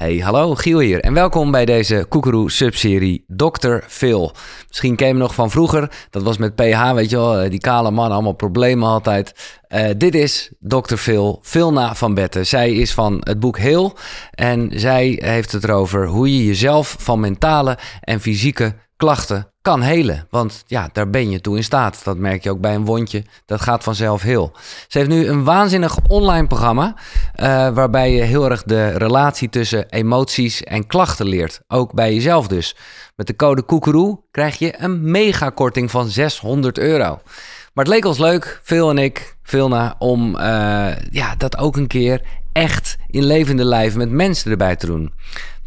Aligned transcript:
Hey, 0.00 0.16
hallo, 0.16 0.54
Giel 0.54 0.78
hier 0.78 1.00
en 1.00 1.14
welkom 1.14 1.50
bij 1.50 1.64
deze 1.64 2.06
Koekeroe-subserie 2.08 3.24
Dr. 3.26 3.76
Phil. 3.86 4.32
Misschien 4.68 4.96
ken 4.96 5.08
je 5.08 5.14
nog 5.14 5.34
van 5.34 5.50
vroeger, 5.50 5.92
dat 6.10 6.22
was 6.22 6.38
met 6.38 6.54
PH, 6.54 6.92
weet 6.92 7.10
je 7.10 7.16
wel, 7.16 7.38
eh, 7.38 7.50
die 7.50 7.60
kale 7.60 7.90
man, 7.90 8.10
allemaal 8.10 8.32
problemen 8.32 8.88
altijd. 8.88 9.58
Uh, 9.68 9.88
dit 9.96 10.14
is 10.14 10.52
Dr. 10.60 10.94
Phil, 10.94 11.38
Philna 11.42 11.94
van 11.94 12.14
Betten. 12.14 12.46
Zij 12.46 12.72
is 12.72 12.94
van 12.94 13.16
het 13.20 13.40
boek 13.40 13.58
Heel 13.58 13.96
en 14.30 14.70
zij 14.74 15.18
heeft 15.22 15.52
het 15.52 15.64
erover 15.64 16.06
hoe 16.06 16.36
je 16.36 16.44
jezelf 16.44 16.96
van 16.98 17.20
mentale 17.20 17.78
en 18.00 18.20
fysieke 18.20 18.74
klachten 18.96 19.49
kan 19.62 19.82
helen. 19.82 20.26
Want 20.30 20.64
ja, 20.66 20.88
daar 20.92 21.10
ben 21.10 21.30
je 21.30 21.40
toe 21.40 21.56
in 21.56 21.64
staat. 21.64 22.04
Dat 22.04 22.16
merk 22.16 22.42
je 22.42 22.50
ook 22.50 22.60
bij 22.60 22.74
een 22.74 22.84
wondje. 22.84 23.24
Dat 23.46 23.60
gaat 23.60 23.82
vanzelf 23.82 24.22
heel. 24.22 24.52
Ze 24.88 24.98
heeft 24.98 25.10
nu 25.10 25.26
een 25.26 25.44
waanzinnig 25.44 25.98
online 26.08 26.46
programma. 26.46 26.94
Uh, 27.36 27.46
waarbij 27.68 28.12
je 28.12 28.22
heel 28.22 28.50
erg 28.50 28.62
de 28.62 28.88
relatie 28.88 29.48
tussen 29.48 29.86
emoties 29.88 30.62
en 30.62 30.86
klachten 30.86 31.26
leert. 31.26 31.60
Ook 31.68 31.92
bij 31.92 32.14
jezelf 32.14 32.48
dus. 32.48 32.76
Met 33.16 33.26
de 33.26 33.36
code 33.36 33.62
Koekeroe 33.62 34.20
krijg 34.30 34.58
je 34.58 34.74
een 34.82 35.10
megakorting 35.10 35.90
van 35.90 36.08
600 36.08 36.78
euro. 36.78 37.20
Maar 37.74 37.84
het 37.84 37.94
leek 37.94 38.04
ons 38.04 38.18
leuk, 38.18 38.60
Phil 38.62 38.90
en 38.90 38.98
ik, 38.98 39.36
Vilna, 39.42 39.94
om 39.98 40.36
uh, 40.36 40.40
ja, 41.10 41.34
dat 41.36 41.58
ook 41.58 41.76
een 41.76 41.86
keer 41.86 42.20
echt 42.52 42.96
in 43.06 43.24
levende 43.24 43.64
lijf 43.64 43.96
met 43.96 44.10
mensen 44.10 44.50
erbij 44.50 44.76
te 44.76 44.86
doen. 44.86 45.12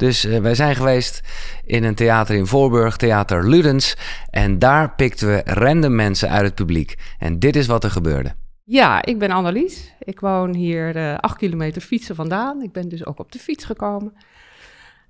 Dus 0.04 0.26
uh, 0.26 0.38
wij 0.38 0.56
zijn 0.56 0.76
geweest 0.76 1.22
in 1.66 1.84
een 1.84 1.96
theater 1.96 2.36
in 2.36 2.48
Voorburg, 2.48 2.98
Theater 2.98 3.50
Ludens. 3.50 3.96
En 4.30 4.60
daar 4.60 4.96
pikten 4.96 5.28
we 5.28 5.42
random 5.46 5.96
mensen 5.96 6.30
uit 6.30 6.46
het 6.46 6.56
publiek. 6.56 6.96
En 7.20 7.40
dit 7.40 7.56
is 7.56 7.68
wat 7.68 7.84
er 7.84 7.92
gebeurde. 7.92 8.36
Ja, 8.64 9.06
ik 9.06 9.20
ben 9.20 9.32
Annelies. 9.32 9.94
Ik 10.00 10.20
woon 10.20 10.54
hier 10.54 10.96
uh, 10.96 11.18
acht 11.18 11.38
kilometer 11.38 11.82
fietsen 11.82 12.16
vandaan. 12.16 12.62
Ik 12.62 12.72
ben 12.72 12.90
dus 12.90 13.06
ook 13.06 13.20
op 13.20 13.32
de 13.32 13.40
fiets 13.40 13.66
gekomen. 13.66 14.14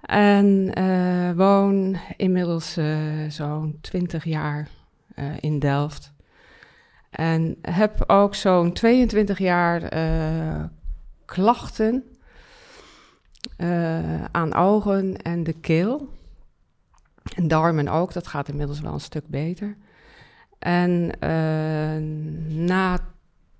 En 0.01 0.71
uh, 0.79 1.31
woon 1.35 1.97
inmiddels 2.17 2.77
zo'n 3.27 3.77
twintig 3.81 4.23
jaar 4.23 4.67
in 5.39 5.59
Delft. 5.59 6.13
En 7.09 7.57
heb 7.61 8.03
ook 8.07 8.35
zo'n 8.35 8.73
22 8.73 9.37
jaar 9.37 9.81
klachten 11.25 12.03
uh, 13.57 14.23
aan 14.23 14.53
ogen 14.53 15.17
en 15.17 15.43
de 15.43 15.53
keel. 15.53 16.09
En 17.35 17.47
darmen 17.47 17.87
ook, 17.87 18.13
dat 18.13 18.27
gaat 18.27 18.49
inmiddels 18.49 18.81
wel 18.81 18.93
een 18.93 18.99
stuk 18.99 19.27
beter. 19.27 19.75
En 20.59 21.11
uh, 21.23 22.57
na, 22.65 22.99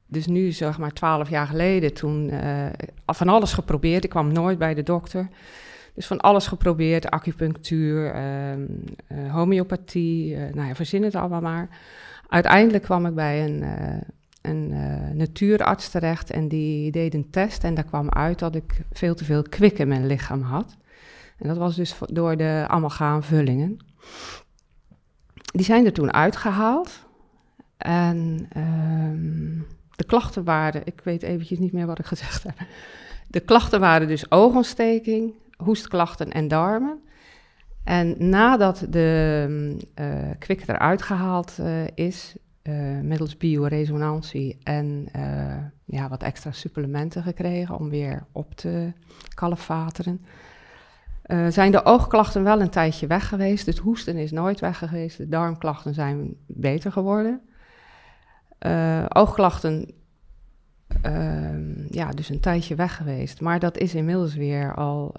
dus 0.07 0.25
nu 0.25 0.51
zeg 0.51 0.77
maar 0.77 0.91
twaalf 0.91 1.29
jaar 1.29 1.47
geleden, 1.47 1.93
toen 1.93 2.29
uh, 2.33 2.65
van 3.05 3.29
alles 3.29 3.53
geprobeerd. 3.53 4.03
Ik 4.03 4.09
kwam 4.09 4.31
nooit 4.31 4.57
bij 4.57 4.73
de 4.73 4.83
dokter. 4.83 5.27
Dus 5.93 6.07
van 6.07 6.19
alles 6.19 6.47
geprobeerd, 6.47 7.09
acupunctuur, 7.09 8.15
uh, 8.15 9.31
homeopathie, 9.31 10.37
nou 10.37 10.67
ja, 10.67 10.75
verzin 10.75 11.03
het 11.03 11.15
allemaal 11.15 11.41
maar. 11.41 11.69
Uiteindelijk 12.27 12.83
kwam 12.83 13.05
ik 13.05 13.15
bij 13.15 13.45
een 13.45 13.63
een 14.43 14.71
uh, 14.71 15.09
natuurarts 15.13 15.89
terecht 15.89 16.31
en 16.31 16.47
die 16.47 16.91
deed 16.91 17.13
een 17.13 17.29
test 17.29 17.63
en 17.63 17.73
daar 17.73 17.83
kwam 17.83 18.09
uit 18.09 18.39
dat 18.39 18.55
ik 18.55 18.81
veel 18.91 19.15
te 19.15 19.25
veel 19.25 19.43
kwik 19.43 19.79
in 19.79 19.87
mijn 19.87 20.07
lichaam 20.07 20.41
had. 20.41 20.77
En 21.37 21.47
dat 21.47 21.57
was 21.57 21.75
dus 21.75 21.97
door 22.05 22.37
de 22.37 22.65
amalgaamvullingen. 22.67 23.77
Die 25.43 25.65
zijn 25.65 25.85
er 25.85 25.93
toen 25.93 26.13
uitgehaald 26.13 27.07
en 27.77 28.47
um, 28.57 29.67
de 29.95 30.05
klachten 30.05 30.43
waren, 30.43 30.81
ik 30.85 31.01
weet 31.03 31.23
eventjes 31.23 31.59
niet 31.59 31.73
meer 31.73 31.85
wat 31.85 31.99
ik 31.99 32.05
gezegd 32.05 32.43
heb. 32.43 32.55
De 33.27 33.39
klachten 33.39 33.79
waren 33.79 34.07
dus 34.07 34.31
oogontsteking, 34.31 35.33
hoestklachten 35.57 36.31
en 36.31 36.47
darmen. 36.47 37.01
En 37.83 38.29
nadat 38.29 38.85
de 38.89 39.47
uh, 39.99 40.29
kwik 40.39 40.67
eruit 40.67 41.01
gehaald 41.01 41.57
uh, 41.59 41.87
is, 41.95 42.35
uh, 42.63 42.99
middels 42.99 43.37
bioresonantie 43.37 44.57
en 44.63 45.07
uh, 45.15 45.55
ja, 45.85 46.09
wat 46.09 46.23
extra 46.23 46.51
supplementen 46.51 47.23
gekregen 47.23 47.77
om 47.77 47.89
weer 47.89 48.25
op 48.31 48.55
te 48.55 48.91
kalefateren. 49.33 50.25
Uh, 51.25 51.47
zijn 51.49 51.71
de 51.71 51.85
oogklachten 51.85 52.43
wel 52.43 52.61
een 52.61 52.69
tijdje 52.69 53.07
weg 53.07 53.27
geweest. 53.27 53.65
Het 53.65 53.77
hoesten 53.77 54.17
is 54.17 54.31
nooit 54.31 54.59
weg 54.59 54.77
geweest. 54.77 55.17
De 55.17 55.27
darmklachten 55.27 55.93
zijn 55.93 56.35
beter 56.47 56.91
geworden. 56.91 57.41
oogklachten, 59.07 59.93
ehm, 61.01 61.93
ja, 61.93 62.11
dus 62.11 62.29
een 62.29 62.39
tijdje 62.39 62.75
weg 62.75 62.95
geweest. 62.95 63.41
Maar 63.41 63.59
dat 63.59 63.77
is 63.77 63.95
inmiddels 63.95 64.35
weer 64.35 64.75
al, 64.75 65.15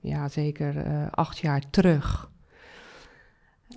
ja, 0.00 0.28
zeker 0.28 0.84
acht 1.10 1.38
jaar 1.38 1.70
terug. 1.70 2.30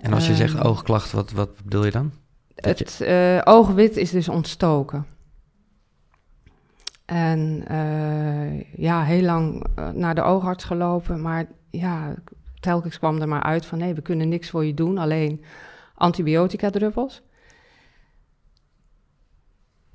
En 0.00 0.12
als 0.12 0.26
je 0.26 0.34
zegt 0.34 0.54
ehm, 0.54 0.66
oogklachten, 0.66 1.16
wat, 1.16 1.30
wat 1.30 1.62
bedoel 1.64 1.84
je 1.84 1.90
dan? 1.90 2.12
Het 2.60 3.00
uh, 3.02 3.40
oogwit 3.44 3.96
is 3.96 4.10
dus 4.10 4.28
ontstoken. 4.28 5.06
En 7.04 7.64
uh, 7.70 8.60
ja, 8.60 9.04
heel 9.04 9.22
lang 9.22 9.66
uh, 9.78 9.88
naar 9.88 10.14
de 10.14 10.22
oogarts 10.22 10.64
gelopen, 10.64 11.20
maar 11.20 11.46
ja, 11.70 12.14
telkens 12.60 12.98
kwam 12.98 13.20
er 13.20 13.28
maar 13.28 13.42
uit 13.42 13.66
van 13.66 13.78
nee, 13.78 13.94
we 13.94 14.02
kunnen 14.02 14.28
niks 14.28 14.50
voor 14.50 14.64
je 14.64 14.74
doen, 14.74 14.98
alleen 14.98 15.44
antibiotica-druppels. 15.94 17.22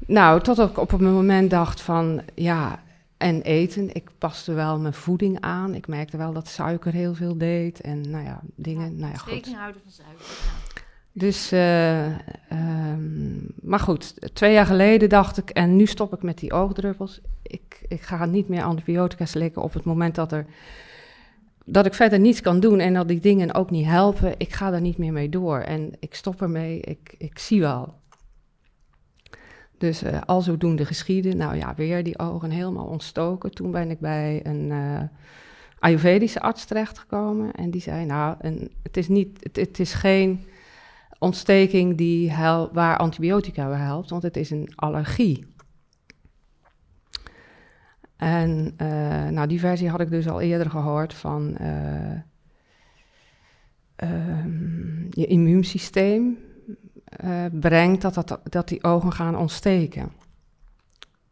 Nou, 0.08 0.42
tot 0.42 0.59
ik 0.59 0.78
op 0.78 0.92
een 0.92 1.14
moment 1.14 1.50
dacht 1.50 1.82
van 1.82 2.22
ja, 2.34 2.84
en 3.18 3.42
eten. 3.42 3.96
Ik 3.96 4.09
paste 4.18 4.53
wel 4.53 4.80
mijn 4.80 4.94
voeding 4.94 5.42
aan. 5.42 5.74
Ik 5.74 5.88
merkte 5.88 6.18
wel 6.18 6.34
dat 6.34 6.47
suiker 6.47 6.92
heel 6.92 7.16
veel 7.16 7.38
deed 7.38 7.82
en 7.82 8.09
nou 8.09 8.24
ja, 8.24 8.42
dingen. 8.56 8.92
Ja, 8.92 9.00
nou 9.00 9.12
ja, 9.12 9.18
goed. 9.18 9.56
Houden 9.56 9.82
van 9.82 9.92
suiker. 9.92 10.26
Ja. 10.26 10.75
Dus, 11.18 11.53
uh, 11.53 12.06
um, 12.52 13.48
maar 13.62 13.80
goed, 13.80 14.34
twee 14.36 14.53
jaar 14.53 14.66
geleden 14.66 15.09
dacht 15.09 15.38
ik, 15.38 15.50
en 15.50 15.76
nu 15.76 15.86
stop 15.86 16.14
ik 16.14 16.24
met 16.24 16.38
die 16.38 16.53
oogdruppels. 16.53 17.22
Ik, 17.42 17.86
ik 17.88 18.02
ga 18.02 18.26
niet 18.26 18.48
meer 18.48 18.64
antibiotica 18.64 19.26
slikken 19.26 19.62
op 19.62 19.74
het 19.74 19.84
moment 19.84 20.16
dat, 20.16 20.31
er, 20.31 20.46
dat 21.66 21.86
ik 21.86 21.94
verder 21.94 22.20
niets 22.20 22.42
kan 22.42 22.59
doen 22.59 22.80
en 22.80 22.94
dat 22.94 23.08
die 23.08 23.20
dingen 23.20 23.53
ook 23.53 23.70
niet 23.70 23.86
helpen. 23.86 24.34
Ik 24.38 24.53
ga 24.53 24.70
daar 24.70 24.81
niet 24.81 24.98
meer 24.98 25.12
mee 25.12 25.30
door 25.30 25.59
en 25.59 25.92
ik 26.00 26.16
stop 26.16 26.42
ermee, 26.42 26.80
ik, 26.80 27.16
ik 27.18 27.40
zie 27.40 27.59
wel. 27.59 27.94
Dus 29.78 30.03
uh, 30.03 30.22
al 30.26 30.42
zodoende 30.42 30.86
geschieden, 30.86 31.38
nou 31.38 31.56
ja, 31.56 31.76
weer 31.76 32.03
die 32.03 32.20
ogen 32.20 32.50
helemaal 32.50 32.86
ontstoken. 32.86 33.52
Toen 33.52 33.72
ben 33.72 33.90
ik 33.90 34.00
bij 34.00 34.40
een 34.44 34.70
uh, 34.70 35.02
Ayurvedische 35.80 36.42
arts 36.42 36.66
terechtgekomen 36.66 37.52
en 37.52 37.72
die 37.72 37.82
zei, 37.82 38.06
nou, 38.06 38.36
een, 38.40 38.72
het, 38.84 38.97
is 38.97 39.08
niet, 39.08 39.50
het 39.53 39.80
is 39.80 39.94
geen 39.94 40.46
ontsteking 41.25 41.97
die 41.97 42.31
hel, 42.31 42.69
waar 42.74 42.97
antibiotica 42.97 43.68
bij 43.68 43.80
helpt, 43.80 44.09
want 44.09 44.24
het 44.24 44.38
is 44.38 44.50
een 44.50 44.72
allergie. 44.75 45.53
En 48.16 48.74
uh, 48.81 49.28
nou, 49.28 49.47
die 49.47 49.59
versie 49.59 49.90
had 49.90 50.00
ik 50.00 50.09
dus 50.09 50.28
al 50.28 50.41
eerder 50.41 50.69
gehoord 50.69 51.14
van 51.14 51.58
uh, 51.62 52.19
um, 53.96 55.08
je 55.09 55.25
immuunsysteem 55.25 56.38
uh, 57.24 57.46
brengt 57.52 58.02
dat, 58.02 58.14
dat, 58.14 58.40
dat 58.44 58.68
die 58.68 58.84
ogen 58.84 59.12
gaan 59.12 59.38
ontsteken. 59.38 60.12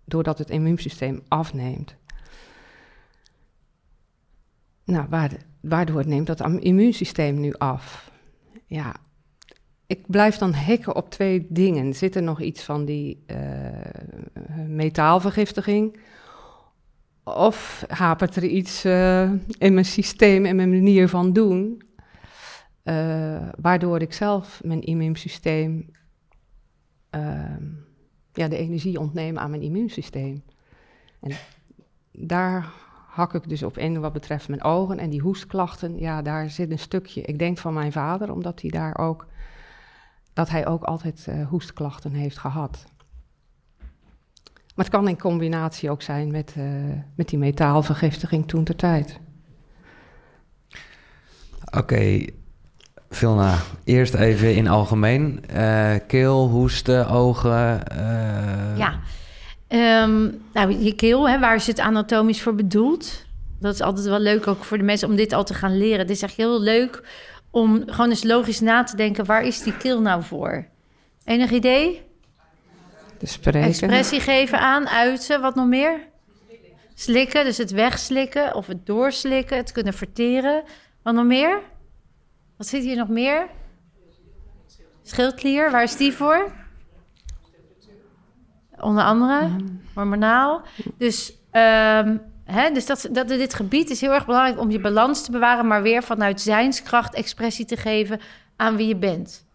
Doordat 0.05 0.37
het 0.37 0.49
immuunsysteem 0.49 1.21
afneemt. 1.27 1.95
Nou, 4.85 5.31
waardoor 5.61 6.07
neemt 6.07 6.27
dat 6.27 6.41
immuunsysteem 6.41 7.39
nu 7.39 7.53
af? 7.53 8.11
Ja, 8.65 8.95
ik 9.93 10.07
blijf 10.07 10.37
dan 10.37 10.53
hekken 10.53 10.95
op 10.95 11.09
twee 11.09 11.45
dingen. 11.49 11.93
Zit 11.93 12.15
er 12.15 12.23
nog 12.23 12.41
iets 12.41 12.63
van 12.63 12.85
die 12.85 13.23
uh, 13.27 13.37
metaalvergiftiging? 14.67 15.99
Of 17.23 17.85
hapert 17.87 18.35
er 18.35 18.43
iets 18.43 18.85
uh, 18.85 19.31
in 19.57 19.73
mijn 19.73 19.85
systeem 19.85 20.45
en 20.45 20.55
mijn 20.55 20.69
manier 20.69 21.09
van 21.09 21.33
doen, 21.33 21.81
uh, 22.83 23.47
waardoor 23.57 24.01
ik 24.01 24.13
zelf 24.13 24.61
mijn 24.63 24.81
immuunsysteem, 24.81 25.89
ja, 28.33 28.47
de 28.47 28.57
energie 28.57 28.99
ontneem 28.99 29.37
aan 29.37 29.49
mijn 29.49 29.61
immuunsysteem? 29.61 30.43
En 31.21 31.31
daar 32.11 32.71
hak 33.07 33.33
ik 33.33 33.49
dus 33.49 33.63
op 33.63 33.77
in 33.77 33.99
wat 33.99 34.13
betreft 34.13 34.47
mijn 34.47 34.63
ogen 34.63 34.99
en 34.99 35.09
die 35.09 35.21
hoestklachten. 35.21 35.99
Ja, 35.99 36.21
daar 36.21 36.49
zit 36.49 36.71
een 36.71 36.79
stukje, 36.79 37.21
ik 37.21 37.39
denk 37.39 37.57
van 37.57 37.73
mijn 37.73 37.91
vader, 37.91 38.31
omdat 38.31 38.61
hij 38.61 38.69
daar 38.69 38.97
ook 38.97 39.27
dat 40.33 40.49
hij 40.49 40.67
ook 40.67 40.83
altijd 40.83 41.25
uh, 41.29 41.47
hoestklachten 41.47 42.13
heeft 42.13 42.37
gehad. 42.37 42.83
Maar 44.75 44.85
het 44.85 44.93
kan 44.93 45.07
in 45.07 45.19
combinatie 45.19 45.89
ook 45.89 46.01
zijn 46.01 46.31
met, 46.31 46.53
uh, 46.57 46.65
met 47.15 47.29
die 47.29 47.39
metaalvergiftiging 47.39 48.47
toen 48.47 48.63
ter 48.63 48.75
tijd. 48.75 49.19
Oké, 51.65 51.77
okay. 51.77 52.29
Vilna, 53.09 53.57
eerst 53.83 54.13
even 54.13 54.55
in 54.55 54.67
algemeen. 54.67 55.43
Uh, 55.55 55.93
keel, 56.07 56.49
hoesten, 56.49 57.09
ogen. 57.09 57.81
Ja, 58.77 58.99
um, 59.67 60.41
nou, 60.53 60.83
je 60.83 60.95
keel, 60.95 61.29
hè, 61.29 61.39
waar 61.39 61.55
is 61.55 61.67
het 61.67 61.79
anatomisch 61.79 62.41
voor 62.41 62.55
bedoeld? 62.55 63.25
Dat 63.59 63.73
is 63.73 63.81
altijd 63.81 64.05
wel 64.05 64.19
leuk 64.19 64.47
ook 64.47 64.63
voor 64.63 64.77
de 64.77 64.83
mensen 64.83 65.09
om 65.09 65.15
dit 65.15 65.33
al 65.33 65.43
te 65.43 65.53
gaan 65.53 65.77
leren. 65.77 65.99
Het 65.99 66.09
is 66.09 66.21
echt 66.21 66.35
heel 66.35 66.61
leuk 66.61 67.03
om 67.53 67.83
gewoon 67.85 68.09
eens 68.09 68.23
logisch 68.23 68.59
na 68.59 68.83
te 68.83 68.95
denken... 68.95 69.25
waar 69.25 69.43
is 69.43 69.63
die 69.63 69.77
keel 69.77 70.01
nou 70.01 70.23
voor? 70.23 70.67
Enig 71.23 71.51
idee? 71.51 72.01
De 73.19 73.25
spreken. 73.25 73.61
Expressie 73.61 74.19
geven 74.19 74.59
aan, 74.59 74.87
uiten, 74.87 75.41
wat 75.41 75.55
nog 75.55 75.67
meer? 75.67 76.07
Slikken, 76.93 77.45
dus 77.45 77.57
het 77.57 77.71
wegslikken 77.71 78.55
of 78.55 78.67
het 78.67 78.85
doorslikken, 78.85 79.57
het 79.57 79.71
kunnen 79.71 79.93
verteren. 79.93 80.63
Wat 81.03 81.13
nog 81.13 81.25
meer? 81.25 81.61
Wat 82.57 82.67
zit 82.67 82.83
hier 82.83 82.97
nog 82.97 83.07
meer? 83.07 83.47
Schildklier, 85.03 85.71
waar 85.71 85.83
is 85.83 85.95
die 85.95 86.13
voor? 86.13 86.51
Onder 88.79 89.03
andere, 89.03 89.49
hormonaal. 89.93 90.61
Dus, 90.97 91.33
ehm, 91.51 92.17
hè, 92.45 92.71
dus 92.71 92.85
dat, 92.85 93.07
dat, 93.11 93.27
dit 93.27 93.53
gebied 93.53 93.89
is 93.89 94.01
heel 94.01 94.13
erg 94.13 94.25
belangrijk 94.25 94.59
om 94.59 94.71
je 94.71 94.79
balans 94.79 95.23
te 95.23 95.31
bewaren, 95.31 95.67
maar 95.67 95.81
weer 95.81 96.03
vanuit 96.03 96.41
zijnskracht 96.41 97.13
expressie 97.13 97.65
te 97.65 97.77
geven 97.77 98.19
aan 98.55 98.75
wie 98.75 98.87
je 98.87 98.95
bent. 98.95 99.45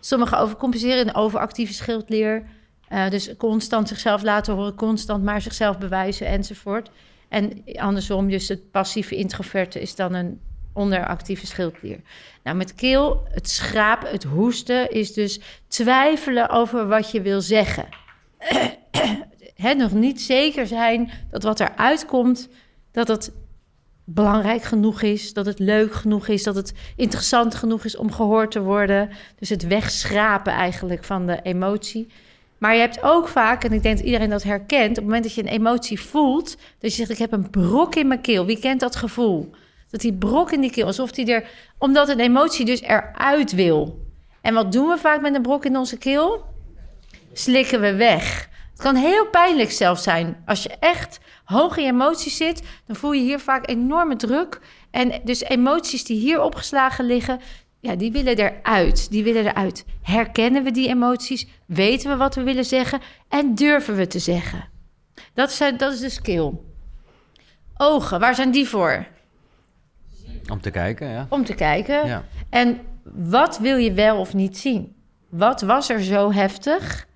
Sommigen 0.00 0.38
overcompenseren 0.38 1.06
in 1.06 1.14
overactieve 1.14 1.72
schildklier. 1.72 2.42
Eh, 2.88 3.10
dus 3.10 3.36
constant 3.36 3.88
zichzelf 3.88 4.22
laten 4.22 4.54
horen, 4.54 4.74
constant 4.74 5.24
maar 5.24 5.40
zichzelf 5.40 5.78
bewijzen 5.78 6.26
enzovoort. 6.26 6.90
En 7.28 7.62
andersom, 7.74 8.28
dus 8.28 8.48
het 8.48 8.70
passieve 8.70 9.16
introverte 9.16 9.80
is 9.80 9.94
dan 9.94 10.14
een 10.14 10.40
onderactieve 10.72 11.46
schildklier. 11.46 12.00
Nou, 12.42 12.56
met 12.56 12.74
keel, 12.74 13.26
het 13.30 13.48
schrapen, 13.48 14.10
het 14.10 14.24
hoesten 14.24 14.90
is 14.90 15.12
dus 15.12 15.40
twijfelen 15.68 16.48
over 16.48 16.86
wat 16.86 17.10
je 17.10 17.20
wil 17.20 17.40
zeggen. 17.40 17.88
Nog 19.76 19.92
niet 19.92 20.20
zeker 20.20 20.66
zijn 20.66 21.10
dat 21.30 21.42
wat 21.42 21.60
eruit 21.60 22.04
komt, 22.04 22.48
dat 22.90 23.08
het 23.08 23.32
belangrijk 24.04 24.62
genoeg 24.62 25.02
is, 25.02 25.32
dat 25.32 25.46
het 25.46 25.58
leuk 25.58 25.94
genoeg 25.94 26.28
is, 26.28 26.42
dat 26.42 26.54
het 26.54 26.72
interessant 26.96 27.54
genoeg 27.54 27.84
is 27.84 27.96
om 27.96 28.12
gehoord 28.12 28.50
te 28.50 28.62
worden. 28.62 29.10
Dus 29.38 29.48
het 29.48 29.66
wegschrapen 29.66 30.52
eigenlijk 30.52 31.04
van 31.04 31.26
de 31.26 31.40
emotie. 31.42 32.08
Maar 32.58 32.74
je 32.74 32.80
hebt 32.80 33.02
ook 33.02 33.28
vaak, 33.28 33.64
en 33.64 33.72
ik 33.72 33.82
denk 33.82 33.96
dat 33.96 34.06
iedereen 34.06 34.30
dat 34.30 34.42
herkent, 34.42 34.90
op 34.90 34.94
het 34.96 35.04
moment 35.04 35.22
dat 35.22 35.34
je 35.34 35.42
een 35.42 35.48
emotie 35.48 36.00
voelt, 36.00 36.56
dat 36.78 36.90
je 36.90 36.96
zegt: 36.96 37.10
Ik 37.10 37.18
heb 37.18 37.32
een 37.32 37.50
brok 37.50 37.94
in 37.94 38.08
mijn 38.08 38.20
keel. 38.20 38.46
Wie 38.46 38.58
kent 38.58 38.80
dat 38.80 38.96
gevoel? 38.96 39.50
Dat 39.90 40.00
die 40.00 40.12
brok 40.12 40.52
in 40.52 40.60
die 40.60 40.70
keel, 40.70 40.86
alsof 40.86 41.12
die 41.12 41.32
er, 41.32 41.48
omdat 41.78 42.08
een 42.08 42.20
emotie 42.20 42.64
dus 42.64 42.80
eruit 42.80 43.52
wil. 43.52 43.98
En 44.40 44.54
wat 44.54 44.72
doen 44.72 44.88
we 44.88 44.98
vaak 44.98 45.20
met 45.20 45.34
een 45.34 45.42
brok 45.42 45.64
in 45.64 45.76
onze 45.76 45.98
keel? 45.98 46.44
Slikken 47.32 47.80
we 47.80 47.94
weg. 47.94 48.49
Het 48.80 48.88
kan 48.88 49.00
heel 49.00 49.26
pijnlijk 49.26 49.70
zelfs 49.70 50.02
zijn. 50.02 50.42
Als 50.46 50.62
je 50.62 50.68
echt 50.68 51.20
hoog 51.44 51.76
in 51.76 51.84
je 51.84 51.90
emoties 51.90 52.36
zit, 52.36 52.62
dan 52.86 52.96
voel 52.96 53.12
je 53.12 53.22
hier 53.22 53.40
vaak 53.40 53.68
enorme 53.68 54.16
druk. 54.16 54.60
En 54.90 55.20
dus 55.24 55.40
emoties 55.40 56.04
die 56.04 56.20
hier 56.20 56.42
opgeslagen 56.42 57.04
liggen, 57.04 57.40
ja, 57.80 57.94
die 57.94 58.12
willen 58.12 58.36
eruit. 58.36 59.10
Die 59.10 59.24
willen 59.24 59.46
eruit. 59.46 59.84
Herkennen 60.02 60.64
we 60.64 60.70
die 60.70 60.88
emoties? 60.88 61.46
Weten 61.66 62.10
we 62.10 62.16
wat 62.16 62.34
we 62.34 62.42
willen 62.42 62.64
zeggen? 62.64 63.00
En 63.28 63.54
durven 63.54 63.96
we 63.96 64.06
te 64.06 64.18
zeggen? 64.18 64.68
Dat 65.34 65.50
is, 65.50 65.58
dat 65.58 65.92
is 65.92 66.00
de 66.00 66.08
skill. 66.08 66.52
Ogen, 67.76 68.20
waar 68.20 68.34
zijn 68.34 68.50
die 68.50 68.68
voor? 68.68 69.06
Om 70.50 70.60
te 70.60 70.70
kijken, 70.70 71.08
ja. 71.08 71.26
Om 71.28 71.44
te 71.44 71.54
kijken. 71.54 72.06
ja. 72.06 72.24
En 72.50 72.80
wat 73.04 73.58
wil 73.58 73.76
je 73.76 73.92
wel 73.92 74.18
of 74.18 74.34
niet 74.34 74.58
zien? 74.58 74.94
Wat 75.28 75.60
was 75.60 75.88
er 75.88 76.02
zo 76.02 76.32
heftig, 76.32 77.08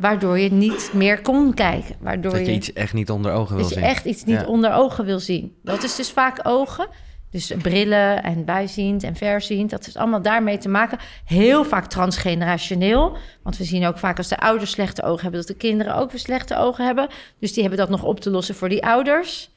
waardoor 0.00 0.38
je 0.38 0.52
niet 0.52 0.90
meer 0.94 1.20
kon 1.22 1.54
kijken? 1.54 1.96
Waardoor 2.00 2.32
Dat 2.32 2.46
je 2.46 2.52
iets 2.52 2.72
echt 2.72 2.92
niet 2.92 3.10
onder 3.10 3.32
ogen 3.32 3.54
wil 3.54 3.64
dat 3.64 3.74
je 3.74 3.80
zien. 3.80 3.88
echt 3.88 4.04
iets 4.04 4.24
niet 4.24 4.40
Ja. 4.40 4.46
onder 4.46 4.72
ogen 4.72 5.04
wil 5.04 5.18
zien. 5.20 5.54
Dat 5.62 5.82
is 5.82 5.96
dus 5.96 6.10
vaak 6.10 6.40
ogen. 6.42 6.88
Dus 7.30 7.52
brillen 7.62 8.22
en 8.22 8.44
bijziend 8.44 9.02
en 9.02 9.16
verziend. 9.16 9.70
Dat 9.70 9.86
is 9.86 9.96
allemaal 9.96 10.22
daarmee 10.22 10.58
te 10.58 10.68
maken. 10.68 10.98
Heel 11.24 11.64
vaak 11.64 11.86
transgenerationeel. 11.86 13.16
Want 13.42 13.56
we 13.56 13.64
zien 13.64 13.86
ook 13.86 13.98
vaak 13.98 14.16
als 14.18 14.28
de 14.28 14.38
ouders 14.38 14.70
slechte 14.70 15.02
ogen 15.02 15.22
hebben... 15.22 15.40
dat 15.40 15.48
de 15.48 15.54
kinderen 15.56 15.94
ook 15.94 16.10
weer 16.10 16.20
slechte 16.20 16.56
ogen 16.56 16.84
hebben. 16.86 17.08
Dus 17.40 17.52
die 17.52 17.60
hebben 17.62 17.80
dat 17.80 17.90
nog 17.90 18.02
op 18.02 18.20
te 18.20 18.30
lossen 18.30 18.54
voor 18.54 18.68
die 18.68 18.86
ouders. 18.86 19.50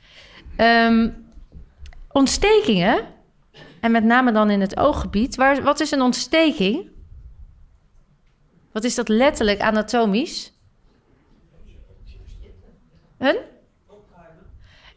Ehm, 0.55 1.09
ontstekingen. 2.11 3.01
En 3.79 3.91
met 3.91 4.03
name 4.03 4.31
dan 4.31 4.49
in 4.49 4.61
het 4.61 4.77
ooggebied. 4.77 5.35
Waar, 5.35 5.61
wat 5.63 5.79
is 5.79 5.91
een 5.91 6.01
ontsteking? 6.01 6.87
Wat 8.73 8.83
is 8.83 8.95
dat 8.95 9.07
letterlijk 9.07 9.59
anatomisch? 9.59 10.53
Een? 13.17 13.37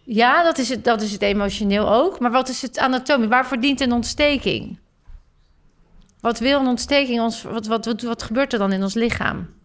Ja, 0.05 0.43
dat 0.43 0.59
is, 0.59 0.69
het, 0.69 0.85
dat 0.85 1.03
is 1.03 1.13
het 1.13 1.23
emotioneel 1.23 1.93
ook. 1.93 2.21
Maar 2.21 2.31
wat 2.31 2.49
is 2.49 2.63
het 2.63 2.79
anatomie? 2.79 3.29
Waarvoor 3.29 3.61
dient 3.61 3.81
een 3.81 3.93
ontsteking? 3.93 4.79
Wat 6.21 6.39
wil 6.39 6.61
een 6.61 6.67
ontsteking 6.67 7.21
ons... 7.21 7.43
Wat, 7.43 7.67
wat, 7.67 8.03
wat 8.03 8.23
gebeurt 8.23 8.53
er 8.53 8.59
dan 8.59 8.73
in 8.73 8.83
ons 8.83 8.95
lichaam? 8.95 9.56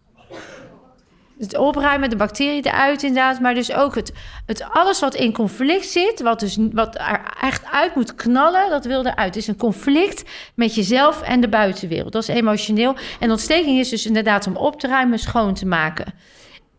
Het 1.38 1.56
opruimen, 1.56 2.10
de 2.10 2.16
bacteriën 2.16 2.64
eruit 2.64 3.02
inderdaad. 3.02 3.40
Maar 3.40 3.54
dus 3.54 3.72
ook 3.72 3.94
het, 3.94 4.12
het 4.46 4.62
alles 4.62 5.00
wat 5.00 5.14
in 5.14 5.32
conflict 5.32 5.86
zit... 5.86 6.20
Wat, 6.20 6.40
dus, 6.40 6.58
wat 6.72 6.94
er 6.94 7.20
echt 7.40 7.64
uit 7.64 7.94
moet 7.94 8.14
knallen, 8.14 8.70
dat 8.70 8.84
wil 8.84 9.06
eruit. 9.06 9.34
Het 9.34 9.36
is 9.36 9.46
een 9.46 9.56
conflict 9.56 10.24
met 10.54 10.74
jezelf 10.74 11.22
en 11.22 11.40
de 11.40 11.48
buitenwereld. 11.48 12.12
Dat 12.12 12.22
is 12.22 12.28
emotioneel. 12.28 12.96
En 13.20 13.30
ontsteking 13.30 13.78
is 13.78 13.88
dus 13.88 14.06
inderdaad 14.06 14.46
om 14.46 14.56
op 14.56 14.80
te 14.80 14.86
ruimen, 14.86 15.18
schoon 15.18 15.54
te 15.54 15.66
maken. 15.66 16.14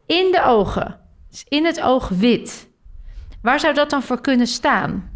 In 0.06 0.32
de 0.32 0.44
ogen. 0.44 1.00
Dus 1.30 1.44
in 1.48 1.66
het 1.66 1.82
oog 1.82 2.08
wit. 2.08 2.70
Waar 3.42 3.60
zou 3.60 3.74
dat 3.74 3.90
dan 3.90 4.04
voor 4.04 4.22
kunnen 4.22 4.48
staan? 4.48 5.12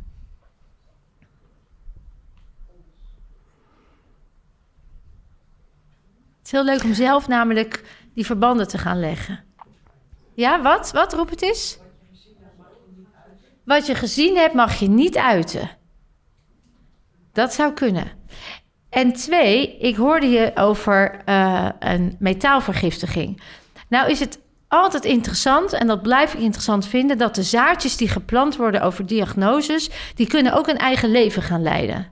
Het 6.37 6.45
is 6.55 6.61
heel 6.61 6.63
leuk 6.63 6.83
om 6.83 6.93
zelf 6.93 7.27
namelijk 7.27 7.83
die 8.17 8.25
verbanden 8.25 8.67
te 8.67 8.77
gaan 8.77 8.99
leggen. 8.99 9.43
Ja, 10.33 10.61
wat? 10.61 10.91
Wat? 10.91 11.13
Roep 11.13 11.29
het 11.29 11.41
eens. 11.41 11.77
Wat 13.65 13.85
je 13.85 13.95
gezien 13.95 14.37
hebt, 14.37 14.53
mag 14.53 14.79
je 14.79 14.87
niet 14.87 15.17
uiten. 15.17 15.69
Dat 17.33 17.53
zou 17.53 17.73
kunnen. 17.73 18.11
En 18.89 19.13
twee, 19.13 19.77
ik 19.77 19.95
hoorde 19.95 20.29
je 20.29 20.51
over 20.55 21.21
eh, 21.25 21.69
een 21.79 22.15
metaalvergiftiging. 22.19 23.41
Nou 23.89 24.09
is 24.09 24.19
het 24.19 24.39
altijd 24.67 25.05
interessant, 25.05 25.73
en 25.73 25.87
dat 25.87 26.01
blijf 26.01 26.33
ik 26.33 26.39
interessant 26.39 26.87
vinden, 26.87 27.17
dat 27.17 27.35
de 27.35 27.43
zaadjes 27.43 27.97
die 27.97 28.09
geplant 28.09 28.55
worden 28.55 28.81
over 28.81 29.05
diagnoses, 29.05 29.89
die 30.15 30.27
kunnen 30.27 30.53
ook 30.53 30.67
een 30.67 30.77
eigen 30.77 31.11
leven 31.11 31.41
gaan 31.41 31.61
leiden. 31.61 32.11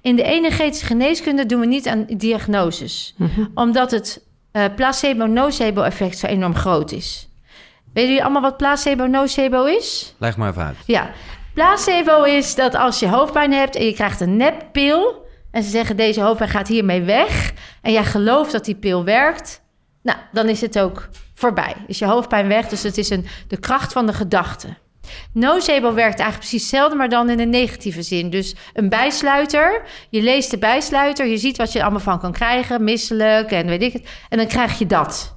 In 0.00 0.16
de 0.16 0.22
energetische 0.22 0.86
geneeskunde 0.86 1.46
doen 1.46 1.60
we 1.60 1.66
niet 1.66 1.88
aan 1.88 2.04
diagnoses, 2.06 3.14
omdat 3.54 3.90
het 3.90 4.25
eh, 4.56 4.64
placebo-nocebo-effect 4.74 6.18
zo 6.18 6.26
enorm 6.26 6.54
groot 6.54 6.92
is. 6.92 7.28
Weten 7.92 8.08
jullie 8.10 8.24
allemaal 8.24 8.42
wat 8.42 8.56
placebo-nocebo 8.56 9.64
is? 9.64 10.14
Leg 10.18 10.36
maar 10.36 10.50
even 10.50 10.62
uit. 10.62 10.76
Ja, 10.86 11.10
placebo 11.54 12.22
is 12.22 12.54
dat 12.54 12.74
als 12.74 12.98
je 12.98 13.08
hoofdpijn 13.08 13.52
hebt 13.52 13.76
en 13.76 13.84
je 13.84 13.92
krijgt 13.92 14.20
een 14.20 14.36
neppil... 14.36 15.26
en 15.50 15.62
ze 15.62 15.70
zeggen 15.70 15.96
deze 15.96 16.20
hoofdpijn 16.20 16.50
gaat 16.50 16.68
hiermee 16.68 17.02
weg... 17.02 17.52
en 17.82 17.92
jij 17.92 18.04
gelooft 18.04 18.52
dat 18.52 18.64
die 18.64 18.74
pil 18.74 19.04
werkt... 19.04 19.62
nou, 20.02 20.18
dan 20.32 20.48
is 20.48 20.60
het 20.60 20.78
ook 20.78 21.08
voorbij. 21.34 21.74
Is 21.86 21.98
je 21.98 22.06
hoofdpijn 22.06 22.48
weg, 22.48 22.68
dus 22.68 22.82
het 22.82 22.98
is 22.98 23.10
een, 23.10 23.26
de 23.48 23.56
kracht 23.56 23.92
van 23.92 24.06
de 24.06 24.12
gedachte. 24.12 24.68
Nocebo 25.32 25.94
werkt 25.94 26.18
eigenlijk 26.18 26.38
precies 26.38 26.60
hetzelfde, 26.60 26.96
maar 26.96 27.08
dan 27.08 27.30
in 27.30 27.40
een 27.40 27.50
negatieve 27.50 28.02
zin. 28.02 28.30
Dus 28.30 28.54
een 28.72 28.88
bijsluiter, 28.88 29.82
je 30.10 30.22
leest 30.22 30.50
de 30.50 30.58
bijsluiter... 30.58 31.26
je 31.26 31.36
ziet 31.36 31.56
wat 31.56 31.72
je 31.72 31.78
er 31.78 31.84
allemaal 31.84 32.02
van 32.02 32.20
kan 32.20 32.32
krijgen, 32.32 32.84
misselijk 32.84 33.50
en 33.50 33.66
weet 33.66 33.82
ik 33.82 33.92
het... 33.92 34.08
en 34.28 34.38
dan 34.38 34.46
krijg 34.46 34.78
je 34.78 34.86
dat... 34.86 35.34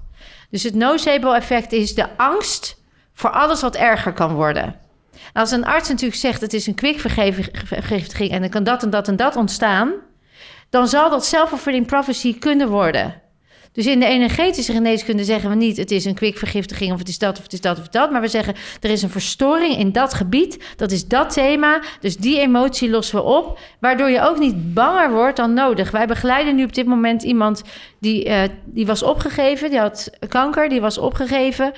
Dus 0.50 0.64
het 0.64 0.76
nocebo-effect 0.76 1.72
is 1.72 1.96
de 1.96 2.18
angst 2.18 2.82
voor 3.14 3.30
alles 3.30 3.62
wat 3.62 3.76
erger 3.76 4.14
kan 4.14 4.34
worden. 4.34 4.76
Als 5.34 5.52
een 5.52 5.66
arts 5.66 5.90
natuurlijk 5.90 6.20
zegt 6.20 6.42
het 6.42 6.54
is 6.54 6.68
een 6.68 6.76
kwikvergiftiging 6.76 8.32
en 8.32 8.42
dan 8.42 8.50
kan 8.50 8.64
dat 8.64 8.84
en 8.84 8.90
dat 8.90 9.08
en 9.08 9.16
dat 9.16 9.36
ontstaan, 9.36 9.94
dan 10.70 10.88
zal 10.88 11.10
dat 11.10 11.26
self-fulfilling 11.26 11.86
prophecy 11.86 12.40
kunnen 12.40 12.70
worden. 12.70 13.22
Dus 13.72 13.86
in 13.86 14.00
de 14.00 14.06
energetische 14.06 14.74
geneeskunde 14.74 15.24
zeggen 15.24 15.50
we 15.50 15.56
niet 15.56 15.78
het 15.78 15.92
is 15.92 16.06
een 16.06 16.14
kwikvergiftiging 16.14 16.92
of 16.92 17.00
het 17.00 17.08
is 17.08 17.18
dat 17.18 17.38
of 17.38 17.44
het 17.44 17.54
is 17.54 17.62
dat 17.62 17.80
of 17.80 17.88
dat, 17.88 18.12
maar 18.12 18.22
we 18.22 18.28
zeggen 18.28 18.56
er 18.82 18.90
is 18.90 19.02
een 19.02 19.10
verstoring 19.10 19.78
in 19.78 19.92
dat 19.92 20.14
gebied, 20.14 20.64
dat 20.76 20.92
is 20.92 21.08
dat 21.08 21.34
thema, 21.34 21.82
dus 22.00 22.18
die 22.18 22.40
emotie 22.40 22.90
lossen 22.90 23.16
we 23.16 23.24
op, 23.24 23.60
waardoor 23.80 24.10
je 24.10 24.22
ook 24.22 24.40
niet 24.40 24.74
banger 24.74 25.12
wordt 25.12 25.38
dan 25.38 25.54
nodig. 25.54 25.92
Wij 25.92 26.08
begeleiden 26.08 26.56
nu 26.56 26.64
op 26.64 26.74
dit 26.74 26.86
moment 26.86 27.24
iemand 27.24 27.62
die, 28.00 28.26
eh, 28.26 28.50
die 28.66 28.86
was 28.86 29.04
opgegeven, 29.04 29.70
die 29.70 29.80
had 29.80 30.10
kanker, 30.28 30.70
die 30.70 30.82
was 30.82 30.98
opgegeven. 30.98 31.72